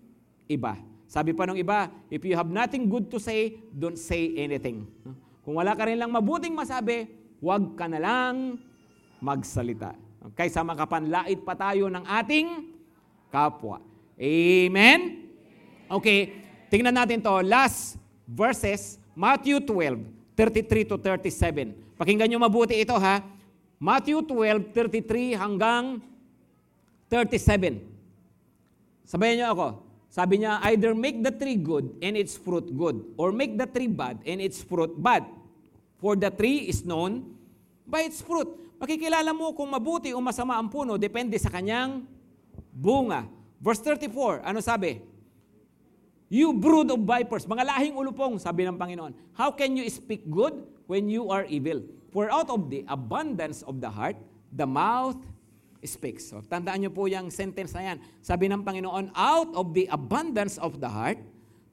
iba. 0.47 0.79
Sabi 1.03 1.35
pa 1.35 1.43
ng 1.43 1.59
iba, 1.59 1.91
if 2.07 2.23
you 2.23 2.31
have 2.31 2.47
nothing 2.47 2.87
good 2.87 3.11
to 3.11 3.19
say, 3.19 3.59
don't 3.75 3.99
say 3.99 4.31
anything. 4.39 4.87
Kung 5.43 5.59
wala 5.59 5.75
ka 5.75 5.83
rin 5.83 5.99
lang 5.99 6.15
mabuting 6.15 6.55
masabi, 6.55 7.11
huwag 7.43 7.75
ka 7.75 7.91
na 7.91 7.99
lang 7.99 8.55
magsalita. 9.19 9.93
Kaysa 10.33 10.63
makapanlait 10.63 11.43
pa 11.43 11.53
tayo 11.53 11.91
ng 11.91 12.07
ating 12.07 12.71
kapwa. 13.29 13.83
Amen? 14.15 15.27
Okay, 15.91 16.33
tingnan 16.71 16.95
natin 16.95 17.21
to. 17.21 17.45
Last 17.45 17.99
verses, 18.25 18.97
Matthew 19.15 19.63
12, 19.63 20.03
33 20.35 20.91
to 20.91 20.95
37. 20.99 21.95
Pakinggan 21.95 22.27
nyo 22.27 22.43
mabuti 22.43 22.75
ito 22.75 22.93
ha. 22.99 23.23
Matthew 23.79 24.19
12, 24.27 24.75
33 24.75 25.39
hanggang 25.39 26.03
37. 27.07 27.79
Sabayan 29.07 29.35
niyo 29.39 29.47
ako. 29.55 29.67
Sabi 30.11 30.43
niya, 30.43 30.59
either 30.71 30.91
make 30.95 31.19
the 31.23 31.31
tree 31.31 31.59
good 31.59 31.95
and 31.99 32.15
its 32.15 32.39
fruit 32.39 32.71
good, 32.71 33.03
or 33.19 33.35
make 33.35 33.59
the 33.59 33.67
tree 33.67 33.91
bad 33.91 34.19
and 34.23 34.39
its 34.39 34.63
fruit 34.63 34.95
bad. 34.95 35.27
For 35.99 36.15
the 36.15 36.31
tree 36.31 36.71
is 36.71 36.87
known 36.87 37.35
by 37.87 38.07
its 38.07 38.23
fruit. 38.23 38.47
Makikilala 38.79 39.31
mo 39.31 39.55
kung 39.55 39.71
mabuti 39.71 40.11
o 40.11 40.19
masama 40.19 40.59
ang 40.59 40.67
puno, 40.67 40.99
depende 40.99 41.35
sa 41.39 41.51
kanyang 41.51 42.03
bunga. 42.71 43.27
Verse 43.59 43.79
34, 43.83 44.43
ano 44.43 44.59
sabi? 44.59 45.14
You 46.25 46.57
brood 46.57 46.89
of 46.89 47.05
vipers, 47.05 47.45
mga 47.45 47.69
lahing 47.69 47.93
ulupong, 47.93 48.41
sabi 48.41 48.65
ng 48.65 48.81
Panginoon. 48.81 49.13
How 49.37 49.53
can 49.53 49.77
you 49.77 49.85
speak 49.93 50.25
good 50.25 50.57
when 50.89 51.05
you 51.05 51.29
are 51.29 51.45
evil? 51.45 51.85
For 52.09 52.31
out 52.33 52.49
of 52.49 52.71
the 52.73 52.81
abundance 52.89 53.61
of 53.61 53.77
the 53.77 53.91
heart, 53.91 54.17
the 54.49 54.65
mouth 54.65 55.21
speaks. 55.85 56.33
So, 56.33 56.41
tandaan 56.41 56.81
niyo 56.81 56.91
po 56.91 57.05
yung 57.05 57.29
sentence 57.29 57.77
na 57.77 57.93
yan. 57.93 57.97
Sabi 58.25 58.49
ng 58.49 58.65
Panginoon, 58.65 59.13
out 59.13 59.53
of 59.53 59.77
the 59.77 59.85
abundance 59.93 60.57
of 60.57 60.81
the 60.81 60.89
heart, 60.89 61.21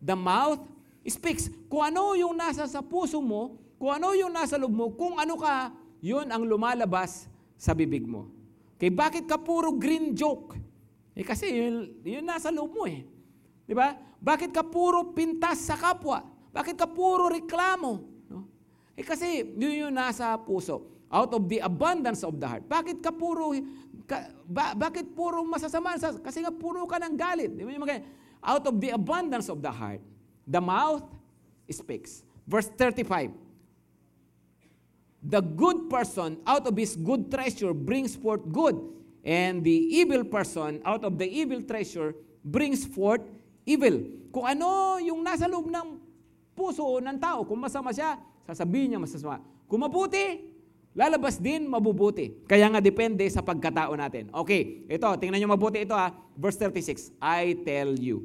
the 0.05 0.13
mouth 0.13 0.61
speaks. 1.09 1.49
Kung 1.73 1.89
ano 1.89 2.13
yung 2.13 2.37
nasa 2.37 2.69
sa 2.69 2.85
puso 2.85 3.25
mo, 3.25 3.57
kung 3.81 3.91
ano 3.91 4.13
yung 4.13 4.31
nasa 4.31 4.61
loob 4.61 4.75
mo, 4.75 4.87
kung 4.93 5.17
ano 5.17 5.35
ka, 5.41 5.73
yun 6.05 6.29
ang 6.29 6.45
lumalabas 6.45 7.27
sa 7.57 7.73
bibig 7.73 8.05
mo. 8.05 8.29
Okay, 8.77 8.93
bakit 8.93 9.25
ka 9.25 9.39
puro 9.39 9.73
green 9.75 10.13
joke? 10.13 10.59
Eh 11.15 11.23
kasi 11.23 11.51
yun, 11.51 11.95
yun 12.03 12.27
nasa 12.27 12.51
loob 12.51 12.75
mo 12.75 12.85
eh. 12.85 13.07
Di 13.73 13.81
ba? 13.81 13.97
Bakit 13.97 14.53
ka 14.53 14.61
puro 14.61 15.17
pintas 15.17 15.65
sa 15.65 15.81
kapwa? 15.81 16.21
Bakit 16.53 16.77
ka 16.77 16.85
puro 16.85 17.33
reklamo? 17.33 18.05
No? 18.29 18.45
Eh 18.93 19.01
kasi 19.01 19.41
yun 19.57 19.89
yung 19.89 19.97
nasa 19.97 20.37
puso. 20.37 20.93
Out 21.09 21.33
of 21.33 21.49
the 21.49 21.57
abundance 21.65 22.21
of 22.21 22.37
the 22.37 22.45
heart. 22.45 22.69
Bakit 22.69 23.01
ka 23.01 23.09
puro 23.09 23.57
ka, 24.05 24.29
ba, 24.45 24.77
bakit 24.77 25.17
puro 25.17 25.41
masasama? 25.49 25.97
Kasi 25.97 26.45
nga 26.45 26.53
puro 26.53 26.85
ka 26.85 27.01
ng 27.01 27.17
galit. 27.17 27.49
Out 28.45 28.69
of 28.69 28.77
the 28.77 28.93
abundance 28.93 29.49
of 29.49 29.65
the 29.65 29.73
heart, 29.73 30.05
the 30.45 30.61
mouth 30.61 31.09
speaks. 31.73 32.29
Verse 32.45 32.69
35. 32.77 33.33
The 35.25 35.41
good 35.41 35.89
person 35.89 36.45
out 36.45 36.69
of 36.69 36.77
his 36.77 36.93
good 36.93 37.33
treasure 37.33 37.73
brings 37.73 38.21
forth 38.21 38.45
good, 38.53 38.77
and 39.25 39.65
the 39.65 39.97
evil 39.97 40.29
person 40.29 40.85
out 40.85 41.09
of 41.09 41.17
the 41.17 41.25
evil 41.25 41.65
treasure 41.65 42.13
brings 42.45 42.85
forth 42.85 43.25
evil. 43.67 44.29
Kung 44.33 44.49
ano 44.49 44.99
yung 44.99 45.21
nasa 45.21 45.47
loob 45.47 45.69
ng 45.69 45.89
puso 46.57 47.01
ng 47.01 47.19
tao, 47.19 47.45
kung 47.45 47.61
masama 47.61 47.93
siya, 47.93 48.19
sasabihin 48.47 48.97
niya 48.97 49.01
masasama. 49.01 49.41
Kung 49.69 49.81
mabuti, 49.85 50.53
lalabas 50.93 51.41
din 51.41 51.65
mabubuti. 51.65 52.45
Kaya 52.45 52.69
nga 52.69 52.81
depende 52.81 53.25
sa 53.33 53.41
pagkatao 53.41 53.97
natin. 53.97 54.29
Okay, 54.33 54.85
ito, 54.89 55.09
tingnan 55.17 55.41
nyo 55.41 55.57
mabuti 55.57 55.85
ito 55.85 55.97
ha. 55.97 56.13
Verse 56.37 56.61
36, 56.61 57.13
I 57.21 57.57
tell 57.65 57.97
you, 57.97 58.25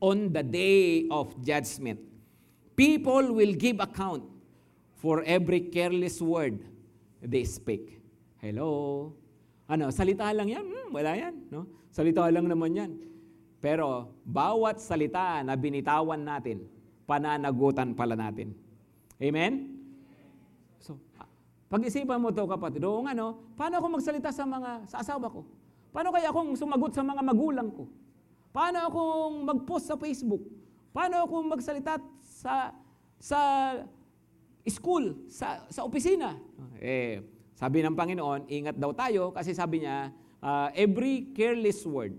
on 0.00 0.32
the 0.32 0.44
day 0.44 1.08
of 1.08 1.32
judgment, 1.40 2.00
people 2.76 3.32
will 3.32 3.54
give 3.56 3.80
account 3.80 4.24
for 5.00 5.22
every 5.26 5.68
careless 5.72 6.20
word 6.22 6.62
they 7.22 7.46
speak. 7.46 7.98
Hello? 8.42 9.10
Ano, 9.70 9.88
salita 9.94 10.26
lang 10.34 10.50
yan? 10.50 10.64
Hmm, 10.66 10.88
wala 10.90 11.14
yan. 11.14 11.34
No? 11.48 11.70
Salita 11.94 12.26
lang 12.28 12.50
naman 12.50 12.74
yan. 12.74 12.90
Pero 13.62 14.10
bawat 14.26 14.82
salita 14.82 15.38
na 15.46 15.54
binitawan 15.54 16.18
natin, 16.18 16.66
pananagutan 17.06 17.94
pala 17.94 18.18
natin. 18.18 18.50
Amen? 19.22 19.78
Pag-isipan 21.72 22.20
mo 22.20 22.28
to 22.28 22.44
kapatid, 22.44 22.84
oo 22.84 23.00
nga 23.00 23.16
no, 23.16 23.48
paano 23.56 23.80
ako 23.80 23.96
magsalita 23.96 24.28
sa 24.28 24.44
mga, 24.44 24.84
sa 24.84 25.00
asawa 25.00 25.32
ko? 25.32 25.40
Paano 25.88 26.12
kaya 26.12 26.28
akong 26.28 26.52
sumagot 26.52 26.92
sa 26.92 27.00
mga 27.00 27.24
magulang 27.24 27.72
ko? 27.72 27.88
Paano 28.52 28.84
akong 28.84 29.34
mag-post 29.48 29.88
sa 29.88 29.96
Facebook? 29.96 30.44
Paano 30.92 31.24
akong 31.24 31.48
magsalita 31.48 31.96
sa 32.20 32.76
sa 33.16 33.40
school, 34.68 35.24
sa 35.32 35.64
sa 35.72 35.88
opisina? 35.88 36.36
Eh, 36.76 37.24
sabi 37.56 37.80
ng 37.80 37.96
Panginoon, 37.96 38.52
ingat 38.52 38.76
daw 38.76 38.92
tayo 38.92 39.32
kasi 39.32 39.56
sabi 39.56 39.80
niya, 39.80 40.12
uh, 40.44 40.68
every 40.76 41.32
careless 41.32 41.88
word 41.88 42.12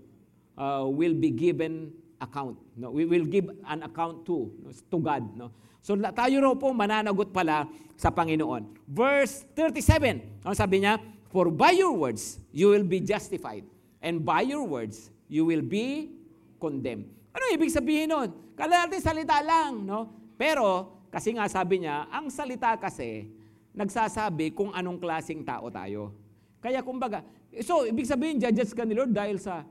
uh, 0.58 0.86
will 0.86 1.14
be 1.14 1.30
given 1.30 1.92
account. 2.20 2.58
No? 2.76 2.90
We 2.90 3.04
will 3.04 3.26
give 3.26 3.50
an 3.66 3.84
account 3.84 4.26
to, 4.26 4.50
to 4.90 4.96
God. 4.98 5.22
No? 5.36 5.50
So 5.84 5.94
tayo 5.94 6.40
raw 6.40 6.54
po 6.56 6.72
mananagot 6.72 7.30
pala 7.30 7.68
sa 7.94 8.08
Panginoon. 8.08 8.88
Verse 8.88 9.44
37, 9.52 10.42
ano 10.42 10.54
sabi 10.56 10.82
niya? 10.82 10.96
For 11.28 11.50
by 11.50 11.74
your 11.74 11.92
words, 11.92 12.38
you 12.54 12.70
will 12.70 12.86
be 12.86 13.02
justified. 13.02 13.66
And 14.00 14.22
by 14.22 14.46
your 14.46 14.62
words, 14.64 15.10
you 15.26 15.44
will 15.44 15.64
be 15.64 16.14
condemned. 16.62 17.10
Ano 17.34 17.50
ibig 17.50 17.74
sabihin 17.74 18.14
nun? 18.14 18.30
Kala 18.54 18.86
natin 18.86 19.02
salita 19.02 19.42
lang, 19.42 19.82
no? 19.82 20.06
Pero, 20.38 20.94
kasi 21.10 21.34
nga 21.34 21.50
sabi 21.50 21.82
niya, 21.82 22.06
ang 22.06 22.30
salita 22.30 22.78
kasi, 22.78 23.26
nagsasabi 23.74 24.54
kung 24.54 24.70
anong 24.70 25.02
klasing 25.02 25.42
tao 25.42 25.66
tayo. 25.66 26.14
Kaya 26.62 26.80
kumbaga, 26.80 27.26
so 27.66 27.82
ibig 27.82 28.06
sabihin, 28.06 28.38
judges 28.38 28.70
ka 28.70 28.86
ni 28.86 28.94
Lord 28.94 29.10
dahil 29.10 29.42
sa 29.42 29.66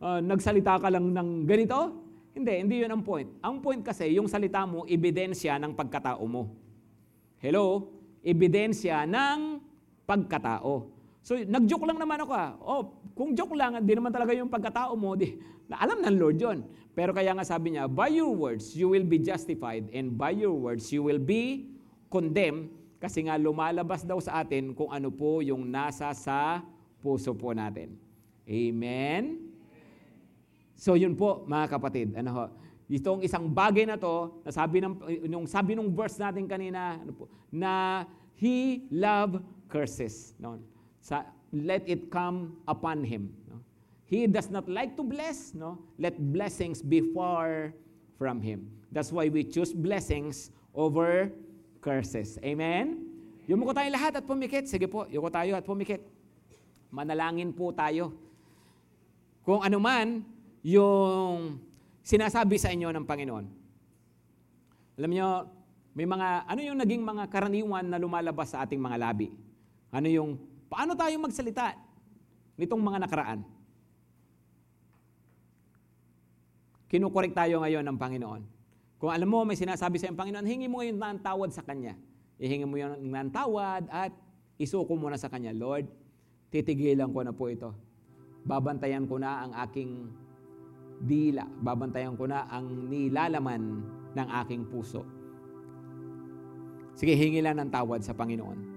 uh, 0.00 0.20
nagsalita 0.24 0.80
ka 0.80 0.88
lang 0.88 1.12
ng 1.12 1.28
ganito? 1.44 2.08
Hindi, 2.30 2.52
hindi 2.62 2.76
yun 2.82 2.90
ang 2.94 3.02
point. 3.04 3.28
Ang 3.42 3.60
point 3.60 3.82
kasi, 3.82 4.16
yung 4.16 4.30
salita 4.30 4.64
mo, 4.64 4.88
ebidensya 4.88 5.60
ng 5.60 5.74
pagkatao 5.76 6.24
mo. 6.24 6.56
Hello? 7.42 7.90
Ebidensya 8.22 9.04
ng 9.04 9.58
pagkatao. 10.06 10.88
So, 11.20 11.36
nag-joke 11.36 11.84
lang 11.84 11.98
naman 12.00 12.22
ako. 12.24 12.32
Ah. 12.32 12.50
Oh, 12.64 12.82
kung 13.12 13.36
joke 13.36 13.52
lang, 13.52 13.76
hindi 13.76 13.92
naman 13.92 14.14
talaga 14.14 14.32
yung 14.32 14.48
pagkatao 14.48 14.96
mo, 14.96 15.18
di, 15.18 15.36
alam 15.68 16.00
ng 16.00 16.16
Lord 16.16 16.38
yon. 16.40 16.58
Pero 16.96 17.12
kaya 17.12 17.34
nga 17.36 17.44
sabi 17.44 17.76
niya, 17.76 17.86
by 17.90 18.08
your 18.08 18.32
words, 18.32 18.72
you 18.72 18.88
will 18.88 19.04
be 19.04 19.20
justified, 19.20 19.90
and 19.92 20.16
by 20.16 20.32
your 20.32 20.54
words, 20.54 20.88
you 20.94 21.04
will 21.04 21.20
be 21.20 21.68
condemned, 22.08 22.72
kasi 23.02 23.26
nga 23.26 23.40
lumalabas 23.40 24.04
daw 24.04 24.20
sa 24.20 24.44
atin 24.44 24.76
kung 24.76 24.92
ano 24.92 25.08
po 25.08 25.40
yung 25.40 25.66
nasa 25.66 26.12
sa 26.12 26.62
puso 27.00 27.32
po 27.32 27.56
natin. 27.56 27.96
Amen? 28.44 29.49
So 30.80 30.96
yun 30.96 31.12
po 31.12 31.44
mga 31.44 31.76
kapatid, 31.76 32.16
ano 32.16 32.30
ho, 32.32 32.44
itong 32.88 33.20
isang 33.20 33.52
bagay 33.52 33.84
na 33.84 34.00
to, 34.00 34.40
na 34.40 34.48
sabi 34.48 34.80
ng 34.80 34.96
nung 35.28 35.44
sabi 35.44 35.76
nung 35.76 35.92
verse 35.92 36.16
natin 36.16 36.48
kanina, 36.48 36.96
ano 36.96 37.12
po, 37.12 37.28
na 37.52 38.08
he 38.40 38.88
love 38.88 39.44
curses, 39.68 40.32
no. 40.40 40.56
Sa 41.04 41.28
let 41.52 41.84
it 41.84 42.08
come 42.08 42.56
upon 42.64 43.04
him, 43.04 43.28
no. 43.44 43.60
He 44.08 44.24
does 44.24 44.48
not 44.48 44.72
like 44.72 44.96
to 44.96 45.04
bless, 45.04 45.52
no. 45.52 45.84
Let 46.00 46.16
blessings 46.16 46.80
be 46.80 47.12
far 47.12 47.76
from 48.16 48.40
him. 48.40 48.72
That's 48.88 49.12
why 49.12 49.28
we 49.28 49.44
choose 49.44 49.76
blessings 49.76 50.48
over 50.72 51.28
curses. 51.84 52.40
Amen. 52.40 53.04
Yumuko 53.44 53.76
tayo 53.76 53.92
lahat 53.92 54.16
at 54.16 54.24
pumikit. 54.24 54.64
Sige 54.64 54.88
po, 54.88 55.04
yuko 55.12 55.28
tayo 55.28 55.60
at 55.60 55.62
pumikit. 55.68 56.00
Manalangin 56.88 57.52
po 57.52 57.68
tayo. 57.68 58.16
Kung 59.44 59.60
ano 59.60 59.76
man 59.76 60.24
yung 60.60 61.60
sinasabi 62.04 62.56
sa 62.60 62.72
inyo 62.72 62.88
ng 62.92 63.04
Panginoon. 63.06 63.46
Alam 65.00 65.10
niyo, 65.10 65.28
may 65.96 66.06
mga, 66.06 66.46
ano 66.46 66.60
yung 66.60 66.78
naging 66.78 67.02
mga 67.02 67.24
karaniwan 67.32 67.86
na 67.88 67.98
lumalabas 67.98 68.52
sa 68.52 68.62
ating 68.62 68.78
mga 68.78 69.00
labi? 69.00 69.32
Ano 69.90 70.06
yung, 70.06 70.36
paano 70.68 70.94
tayo 70.94 71.16
magsalita 71.18 71.74
nitong 72.60 72.82
mga 72.82 72.98
nakaraan? 73.08 73.40
Kinukorek 76.90 77.32
tayo 77.32 77.62
ngayon 77.62 77.86
ng 77.86 77.98
Panginoon. 77.98 78.42
Kung 79.00 79.10
alam 79.14 79.28
mo, 79.30 79.46
may 79.48 79.56
sinasabi 79.56 79.96
sa 79.96 80.12
yung 80.12 80.18
Panginoon, 80.18 80.44
hingi 80.44 80.68
mo 80.68 80.84
ngayon 80.84 80.98
ng 81.00 81.20
tawad 81.24 81.50
sa 81.54 81.64
Kanya. 81.64 81.96
Ihingi 82.40 82.68
mo 82.68 82.76
yun 82.76 82.96
ng 83.00 83.30
tawad 83.32 83.88
at 83.88 84.12
isuko 84.60 84.92
mo 84.96 85.08
na 85.08 85.16
sa 85.16 85.32
Kanya, 85.32 85.56
Lord, 85.56 85.88
titigilan 86.52 87.08
ko 87.08 87.24
na 87.24 87.32
po 87.32 87.48
ito. 87.48 87.72
Babantayan 88.44 89.08
ko 89.08 89.16
na 89.16 89.44
ang 89.48 89.52
aking 89.64 90.08
dila. 91.00 91.48
Babantayan 91.48 92.14
ko 92.14 92.28
na 92.28 92.44
ang 92.46 92.68
nilalaman 92.92 93.80
ng 94.12 94.28
aking 94.44 94.68
puso. 94.68 95.02
Sige, 96.92 97.16
hingi 97.16 97.40
lang 97.40 97.56
ng 97.56 97.72
tawad 97.72 98.04
sa 98.04 98.12
Panginoon. 98.12 98.69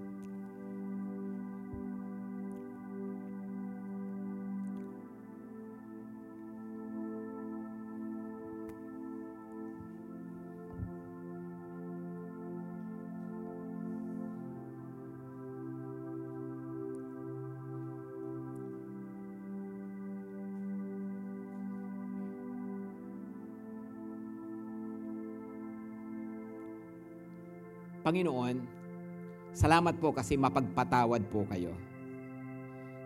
Panginoon, 28.03 28.59
salamat 29.55 29.95
po 29.95 30.11
kasi 30.11 30.35
mapagpatawad 30.35 31.23
po 31.31 31.47
kayo. 31.47 31.71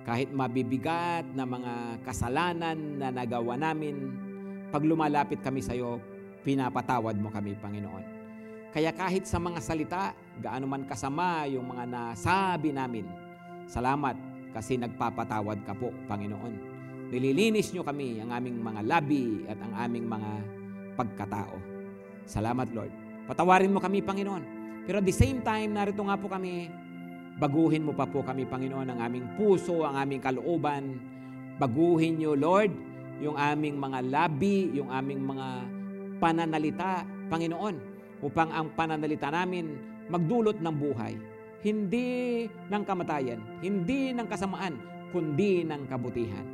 Kahit 0.01 0.33
mabibigat 0.33 1.21
na 1.37 1.45
mga 1.45 2.01
kasalanan 2.01 2.97
na 2.97 3.13
nagawa 3.13 3.53
namin, 3.61 3.93
pag 4.73 4.81
lumalapit 4.81 5.37
kami 5.45 5.61
sa 5.61 5.77
iyo, 5.77 6.01
pinapatawad 6.41 7.13
mo 7.21 7.29
kami, 7.29 7.53
Panginoon. 7.61 8.17
Kaya 8.73 8.89
kahit 8.89 9.29
sa 9.29 9.37
mga 9.37 9.61
salita, 9.61 10.17
gaano 10.41 10.65
man 10.65 10.89
kasama 10.89 11.45
yung 11.45 11.69
mga 11.69 11.85
nasabi 11.85 12.73
namin, 12.73 13.05
salamat 13.69 14.17
kasi 14.57 14.81
nagpapatawad 14.81 15.61
ka 15.61 15.77
po, 15.77 15.93
Panginoon. 16.09 16.73
Nililinis 17.13 17.69
nyo 17.69 17.85
kami 17.85 18.17
ang 18.17 18.33
aming 18.33 18.65
mga 18.65 18.81
labi 18.81 19.45
at 19.45 19.61
ang 19.61 19.77
aming 19.77 20.09
mga 20.09 20.31
pagkatao. 20.97 21.61
Salamat, 22.25 22.65
Lord. 22.73 22.91
Patawarin 23.29 23.69
mo 23.69 23.77
kami, 23.77 24.01
Panginoon 24.01 24.56
pero 24.87 25.03
at 25.03 25.05
the 25.05 25.11
same 25.11 25.43
time, 25.43 25.75
narito 25.75 25.99
nga 25.99 26.15
po 26.15 26.31
kami, 26.31 26.71
baguhin 27.35 27.83
mo 27.83 27.91
pa 27.91 28.07
po 28.07 28.23
kami, 28.23 28.47
Panginoon, 28.47 28.87
ang 28.87 28.99
aming 29.03 29.35
puso, 29.35 29.83
ang 29.83 29.99
aming 29.99 30.23
kalooban. 30.23 30.95
Baguhin 31.59 32.15
niyo, 32.15 32.39
Lord, 32.39 32.71
yung 33.19 33.35
aming 33.35 33.75
mga 33.75 33.99
labi, 34.07 34.71
yung 34.71 34.87
aming 34.87 35.27
mga 35.27 35.47
pananalita, 36.23 37.03
Panginoon, 37.27 37.75
upang 38.23 38.47
ang 38.55 38.71
pananalita 38.79 39.27
namin 39.27 39.75
magdulot 40.07 40.63
ng 40.63 40.75
buhay. 40.79 41.19
Hindi 41.67 42.47
ng 42.47 42.83
kamatayan, 42.87 43.59
hindi 43.59 44.15
ng 44.15 44.23
kasamaan, 44.23 44.79
kundi 45.11 45.67
ng 45.67 45.83
kabutihan. 45.91 46.47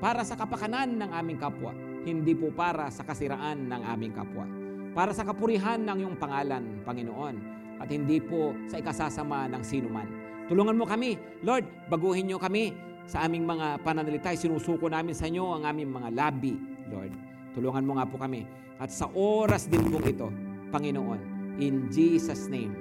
Para 0.00 0.24
sa 0.24 0.40
kapakanan 0.40 0.96
ng 1.04 1.10
aming 1.12 1.36
kapwa, 1.36 1.76
hindi 2.08 2.32
po 2.32 2.48
para 2.48 2.88
sa 2.88 3.04
kasiraan 3.04 3.68
ng 3.68 3.82
aming 3.92 4.16
kapwa. 4.16 4.48
Para 4.96 5.12
sa 5.12 5.28
kapurihan 5.28 5.84
ng 5.84 6.00
iyong 6.00 6.16
pangalan, 6.16 6.80
Panginoon 6.88 7.57
at 7.78 7.88
hindi 7.90 8.18
po 8.18 8.54
sa 8.66 8.78
ikasasama 8.82 9.50
ng 9.54 9.62
sinuman. 9.62 10.08
Tulungan 10.50 10.76
mo 10.76 10.84
kami, 10.88 11.14
Lord, 11.44 11.64
baguhin 11.92 12.26
niyo 12.28 12.40
kami 12.40 12.72
sa 13.08 13.24
aming 13.24 13.44
mga 13.48 13.80
pananalita. 13.84 14.32
Sinusuko 14.34 14.88
namin 14.88 15.16
sa 15.16 15.28
inyo 15.28 15.44
ang 15.60 15.64
aming 15.64 15.90
mga 15.92 16.08
labi, 16.12 16.56
Lord. 16.88 17.12
Tulungan 17.56 17.84
mo 17.84 17.92
nga 17.96 18.08
po 18.08 18.16
kami. 18.20 18.44
At 18.78 18.92
sa 18.94 19.10
oras 19.12 19.66
din 19.66 19.82
po 19.90 19.98
ito, 20.04 20.30
Panginoon, 20.70 21.20
in 21.58 21.90
Jesus' 21.90 22.46
name, 22.46 22.72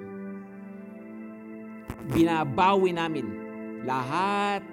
binabawi 2.14 2.96
namin 2.96 3.26
lahat 3.84 4.64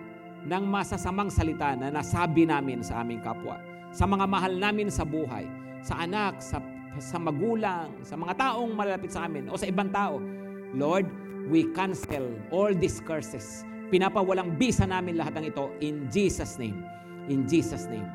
ng 0.44 0.64
masasamang 0.68 1.32
salita 1.32 1.72
na 1.74 1.88
nasabi 1.88 2.44
namin 2.44 2.84
sa 2.84 3.00
aming 3.00 3.24
kapwa, 3.24 3.56
sa 3.90 4.04
mga 4.04 4.28
mahal 4.28 4.52
namin 4.54 4.92
sa 4.92 5.02
buhay, 5.02 5.48
sa 5.80 6.04
anak, 6.04 6.38
sa 6.38 6.60
sa 6.98 7.18
magulang, 7.18 7.90
sa 8.06 8.14
mga 8.14 8.34
taong 8.38 8.72
malapit 8.74 9.10
sa 9.10 9.26
amin 9.26 9.50
o 9.50 9.58
sa 9.58 9.66
ibang 9.66 9.90
tao. 9.90 10.18
Lord, 10.74 11.06
we 11.48 11.70
cancel 11.72 12.34
all 12.50 12.74
these 12.74 12.98
curses. 13.02 13.62
Pinapawalang 13.92 14.58
bisa 14.58 14.88
namin 14.88 15.14
lahat 15.14 15.38
ng 15.38 15.44
ito 15.54 15.70
in 15.78 16.08
Jesus' 16.10 16.58
name. 16.58 16.82
In 17.30 17.46
Jesus' 17.46 17.86
name. 17.86 18.06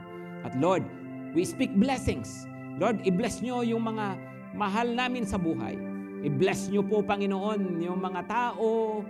At 0.43 0.55
Lord, 0.59 0.84
we 1.32 1.43
speak 1.47 1.71
blessings. 1.75 2.47
Lord, 2.80 3.03
i-bless 3.03 3.43
nyo 3.43 3.63
yung 3.63 3.84
mga 3.86 4.15
mahal 4.55 4.88
namin 4.91 5.27
sa 5.27 5.36
buhay. 5.36 5.75
I-bless 6.19 6.67
nyo 6.67 6.84
po, 6.84 6.99
Panginoon, 6.99 7.80
yung 7.80 7.99
mga 8.03 8.21
tao 8.27 9.01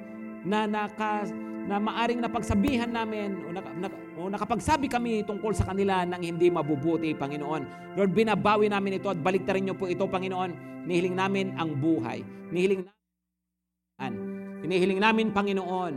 na 0.46 0.70
naka 0.70 1.26
na 1.70 1.78
maaring 1.78 2.18
napagsabihan 2.18 2.90
namin 2.90 3.46
o, 3.46 3.54
naka, 3.54 3.70
na, 3.78 3.88
o 4.18 4.26
nakapagsabi 4.26 4.90
kami 4.90 5.22
tungkol 5.22 5.54
sa 5.54 5.70
kanila 5.70 6.02
ng 6.02 6.18
hindi 6.26 6.50
mabubuti, 6.50 7.14
Panginoon. 7.14 7.94
Lord, 7.94 8.10
binabawi 8.10 8.74
namin 8.74 8.98
ito 8.98 9.14
at 9.14 9.22
baliktarin 9.22 9.70
niyo 9.70 9.78
po 9.78 9.86
ito, 9.86 10.10
Panginoon. 10.10 10.82
Nihiling 10.90 11.14
namin 11.14 11.54
ang 11.62 11.78
buhay. 11.78 12.26
Nihiling 12.50 12.90
namin, 14.02 14.40
Hinihiling 14.60 15.00
namin, 15.00 15.32
Panginoon, 15.32 15.94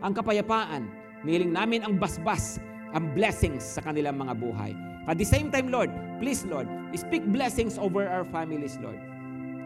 ang 0.00 0.12
kapayapaan. 0.14 0.88
Nihiling 1.26 1.52
namin 1.52 1.82
ang 1.82 1.98
basbas, 1.98 2.62
ang 2.94 3.12
blessings 3.12 3.66
sa 3.66 3.82
kanilang 3.82 4.16
mga 4.16 4.32
buhay. 4.38 4.72
At 5.10 5.18
the 5.18 5.26
same 5.26 5.50
time, 5.50 5.68
Lord, 5.68 5.90
please, 6.22 6.46
Lord, 6.46 6.70
speak 6.94 7.26
blessings 7.28 7.76
over 7.76 8.06
our 8.06 8.24
families, 8.30 8.78
Lord. 8.78 8.98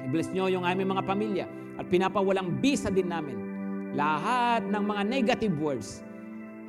I-bless 0.09 0.33
nyo 0.33 0.49
yung 0.49 0.65
aming 0.65 0.97
mga 0.97 1.05
pamilya 1.05 1.47
at 1.79 1.87
pinapawalang 1.87 2.59
bisa 2.59 2.91
din 2.91 3.13
namin 3.13 3.50
lahat 3.95 4.63
ng 4.71 4.83
mga 4.87 5.03
negative 5.07 5.55
words 5.59 6.03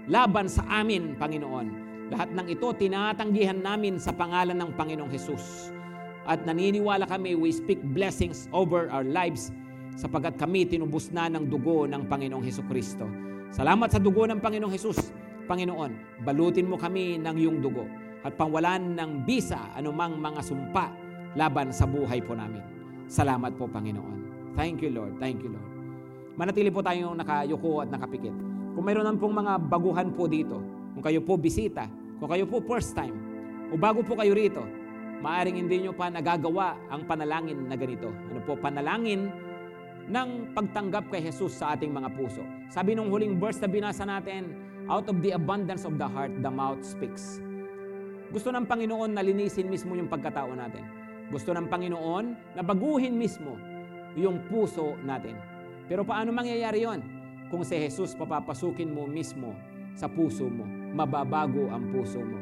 laban 0.09 0.49
sa 0.49 0.65
amin, 0.67 1.13
Panginoon. 1.17 1.67
Lahat 2.11 2.29
ng 2.33 2.47
ito 2.49 2.67
tinatanggihan 2.75 3.61
namin 3.61 4.01
sa 4.01 4.11
pangalan 4.11 4.57
ng 4.57 4.69
Panginoong 4.75 5.11
Hesus. 5.13 5.71
At 6.27 6.43
naniniwala 6.43 7.07
kami, 7.07 7.33
we 7.37 7.49
speak 7.49 7.79
blessings 7.95 8.45
over 8.53 8.91
our 8.91 9.05
lives 9.05 9.49
sapagkat 9.95 10.37
kami 10.37 10.67
tinubos 10.67 11.09
na 11.13 11.31
ng 11.31 11.47
dugo 11.47 11.87
ng 11.87 12.05
Panginoong 12.09 12.43
Heso 12.43 12.65
Kristo. 12.67 13.07
Salamat 13.51 13.91
sa 13.91 13.99
dugo 13.99 14.27
ng 14.27 14.39
Panginoong 14.41 14.73
Hesus. 14.73 15.13
Panginoon, 15.49 16.23
balutin 16.23 16.69
mo 16.69 16.77
kami 16.77 17.19
ng 17.19 17.35
iyong 17.35 17.59
dugo 17.59 17.83
at 18.21 18.37
pangwalan 18.37 18.95
ng 18.95 19.25
bisa 19.25 19.57
anumang 19.75 20.15
mga 20.21 20.41
sumpa 20.45 20.93
laban 21.35 21.73
sa 21.73 21.89
buhay 21.89 22.21
po 22.21 22.37
namin. 22.37 22.63
Salamat 23.11 23.57
po, 23.59 23.67
Panginoon. 23.67 24.53
Thank 24.55 24.85
you, 24.85 24.93
Lord. 24.93 25.19
Thank 25.19 25.43
you, 25.43 25.51
Lord 25.51 25.70
manatili 26.35 26.71
po 26.71 26.79
tayong 26.79 27.15
nakayuko 27.17 27.83
at 27.83 27.89
nakapikit. 27.91 28.35
Kung 28.71 28.83
mayroon 28.87 29.03
naman 29.03 29.19
pong 29.19 29.35
mga 29.35 29.53
baguhan 29.67 30.09
po 30.15 30.27
dito, 30.31 30.59
kung 30.95 31.03
kayo 31.03 31.19
po 31.23 31.35
bisita, 31.35 31.87
kung 32.19 32.29
kayo 32.31 32.47
po 32.47 32.63
first 32.63 32.95
time, 32.95 33.15
o 33.71 33.79
bago 33.79 34.03
po 34.03 34.19
kayo 34.19 34.35
rito, 34.35 34.63
maaring 35.21 35.59
hindi 35.59 35.85
nyo 35.85 35.93
pa 35.95 36.11
nagagawa 36.11 36.75
ang 36.91 37.07
panalangin 37.07 37.67
na 37.67 37.75
ganito. 37.77 38.09
Ano 38.09 38.39
po, 38.43 38.57
panalangin 38.59 39.31
ng 40.11 40.29
pagtanggap 40.57 41.07
kay 41.13 41.23
Jesus 41.23 41.55
sa 41.55 41.77
ating 41.77 41.93
mga 41.93 42.09
puso. 42.17 42.43
Sabi 42.67 42.97
nung 42.97 43.13
huling 43.13 43.37
verse 43.37 43.61
na 43.61 43.69
binasa 43.69 44.03
natin, 44.03 44.51
out 44.89 45.07
of 45.07 45.21
the 45.21 45.31
abundance 45.37 45.85
of 45.85 45.95
the 45.95 46.07
heart, 46.07 46.33
the 46.41 46.51
mouth 46.51 46.81
speaks. 46.81 47.39
Gusto 48.31 48.49
ng 48.51 48.65
Panginoon 48.65 49.15
na 49.15 49.21
linisin 49.21 49.67
mismo 49.67 49.93
yung 49.93 50.07
pagkatao 50.07 50.51
natin. 50.55 50.83
Gusto 51.31 51.55
ng 51.55 51.67
Panginoon 51.67 52.55
na 52.55 52.63
baguhin 52.63 53.15
mismo 53.15 53.55
yung 54.15 54.43
puso 54.51 54.99
natin. 55.03 55.35
Pero 55.85 56.01
paano 56.03 56.33
mangyayari 56.33 56.83
yon? 56.85 56.99
Kung 57.51 57.67
si 57.67 57.75
Jesus 57.75 58.15
papapasukin 58.15 58.89
mo 58.91 59.07
mismo 59.07 59.55
sa 59.95 60.07
puso 60.07 60.47
mo, 60.47 60.63
mababago 60.95 61.67
ang 61.67 61.91
puso 61.91 62.23
mo. 62.23 62.39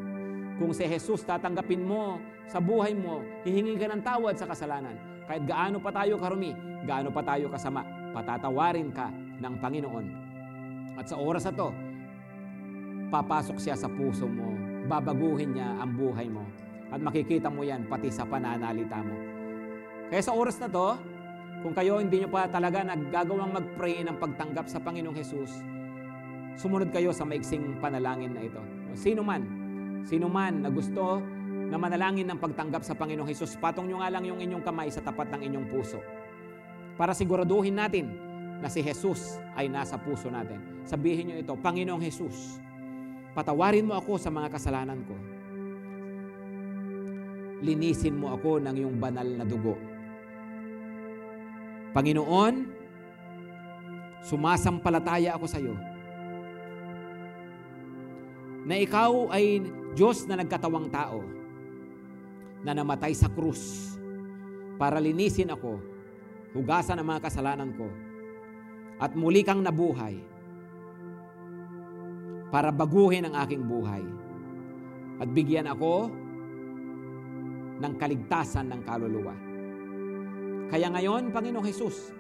Kung 0.61 0.75
si 0.75 0.85
Jesus 0.85 1.23
tatanggapin 1.23 1.81
mo 1.81 2.19
sa 2.45 2.59
buhay 2.59 2.93
mo, 2.93 3.23
hihingi 3.47 3.79
ka 3.79 3.89
ng 3.89 4.03
tawad 4.03 4.35
sa 4.35 4.45
kasalanan. 4.45 4.97
Kahit 5.25 5.45
gaano 5.45 5.77
pa 5.79 5.89
tayo 5.93 6.17
karumi, 6.17 6.51
gaano 6.83 7.09
pa 7.09 7.21
tayo 7.21 7.49
kasama, 7.49 7.85
patatawarin 8.11 8.89
ka 8.91 9.09
ng 9.39 9.53
Panginoon. 9.61 10.05
At 10.99 11.07
sa 11.07 11.15
oras 11.15 11.47
na 11.47 11.53
to, 11.55 11.69
papasok 13.09 13.57
siya 13.57 13.77
sa 13.79 13.89
puso 13.89 14.27
mo, 14.27 14.53
babaguhin 14.85 15.55
niya 15.57 15.79
ang 15.79 15.95
buhay 15.95 16.27
mo. 16.27 16.45
At 16.89 17.01
makikita 17.01 17.47
mo 17.47 17.61
yan 17.61 17.85
pati 17.85 18.09
sa 18.09 18.25
pananalita 18.25 18.99
mo. 18.99 19.15
Kaya 20.09 20.21
sa 20.25 20.33
oras 20.33 20.57
na 20.57 20.67
to, 20.69 20.97
kung 21.59 21.75
kayo 21.75 21.99
hindi 21.99 22.23
nyo 22.23 22.29
pa 22.31 22.47
talaga 22.47 22.83
naggagawang 22.83 23.51
mag-pray 23.51 23.99
ng 24.03 24.15
pagtanggap 24.15 24.71
sa 24.71 24.79
Panginoong 24.79 25.17
Hesus, 25.17 25.51
sumunod 26.55 26.91
kayo 26.91 27.11
sa 27.11 27.27
maiksing 27.27 27.79
panalangin 27.83 28.31
na 28.31 28.47
ito. 28.47 28.61
Sino 28.95 29.23
man, 29.23 29.43
sino 30.07 30.31
man 30.31 30.63
na 30.63 30.71
gusto 30.71 31.19
na 31.69 31.75
manalangin 31.75 32.27
ng 32.31 32.39
pagtanggap 32.39 32.81
sa 32.87 32.95
Panginoong 32.95 33.27
Hesus, 33.27 33.59
patong 33.59 33.91
nyo 33.91 33.99
nga 33.99 34.09
lang 34.11 34.23
yung 34.23 34.39
inyong 34.39 34.63
kamay 34.63 34.87
sa 34.87 35.03
tapat 35.03 35.27
ng 35.35 35.41
inyong 35.51 35.67
puso. 35.67 35.99
Para 36.95 37.11
siguraduhin 37.11 37.75
natin 37.75 38.07
na 38.59 38.67
si 38.67 38.83
Jesus 38.83 39.39
ay 39.55 39.71
nasa 39.71 39.95
puso 39.95 40.27
natin. 40.27 40.59
Sabihin 40.83 41.31
nyo 41.31 41.35
ito, 41.39 41.53
Panginoong 41.59 42.03
Jesus, 42.03 42.59
patawarin 43.35 43.87
mo 43.87 43.95
ako 43.95 44.19
sa 44.19 44.31
mga 44.31 44.51
kasalanan 44.51 44.99
ko. 45.07 45.15
linisin 47.59 48.15
mo 48.15 48.31
ako 48.35 48.63
ng 48.63 48.75
iyong 48.75 48.97
banal 48.99 49.27
na 49.27 49.43
dugo. 49.43 49.75
Panginoon, 51.91 52.55
sumasampalataya 54.23 55.33
ako 55.33 55.45
sa 55.49 55.57
iyo 55.57 55.73
na 58.69 58.77
ikaw 58.77 59.33
ay 59.33 59.65
Diyos 59.97 60.29
na 60.29 60.37
nagkatawang 60.37 60.93
tao 60.93 61.25
na 62.61 62.77
namatay 62.77 63.17
sa 63.17 63.25
krus 63.25 63.95
para 64.77 65.01
linisin 65.01 65.49
ako, 65.49 65.81
hugasan 66.53 67.01
ang 67.01 67.09
mga 67.09 67.25
kasalanan 67.25 67.73
ko, 67.73 67.89
at 69.01 69.17
muli 69.17 69.41
kang 69.41 69.65
nabuhay 69.65 70.21
para 72.53 72.69
baguhin 72.69 73.25
ang 73.25 73.41
aking 73.41 73.65
buhay 73.65 74.05
at 75.17 75.27
bigyan 75.33 75.65
ako 75.65 76.13
ng 77.79 77.93
kaligtasan 77.97 78.69
ng 78.69 78.81
kaluluwa. 78.85 79.48
Kaya 80.69 80.87
ngayon, 80.93 81.33
Panginoong 81.33 81.65
Jesus, 81.65 82.13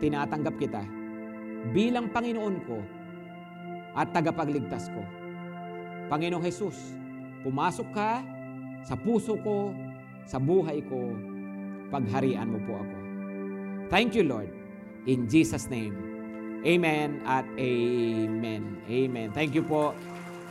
tinatanggap 0.00 0.56
kita 0.56 0.82
bilang 1.70 2.08
Panginoon 2.10 2.56
ko 2.64 2.80
at 3.92 4.10
tagapagligtas 4.16 4.88
ko. 4.90 5.04
Panginoong 6.08 6.42
Jesus, 6.42 6.96
pumasok 7.44 7.88
ka 7.92 8.24
sa 8.82 8.96
puso 8.98 9.38
ko, 9.44 9.76
sa 10.26 10.40
buhay 10.40 10.82
ko, 10.88 11.14
pagharian 11.92 12.48
mo 12.48 12.58
po 12.64 12.80
ako. 12.80 12.96
Thank 13.92 14.16
you, 14.16 14.24
Lord. 14.24 14.48
In 15.04 15.28
Jesus' 15.28 15.68
name, 15.68 15.92
Amen 16.62 17.20
at 17.26 17.44
Amen. 17.58 18.78
Amen. 18.86 19.28
Thank 19.34 19.52
you 19.52 19.66
po. 19.66 19.92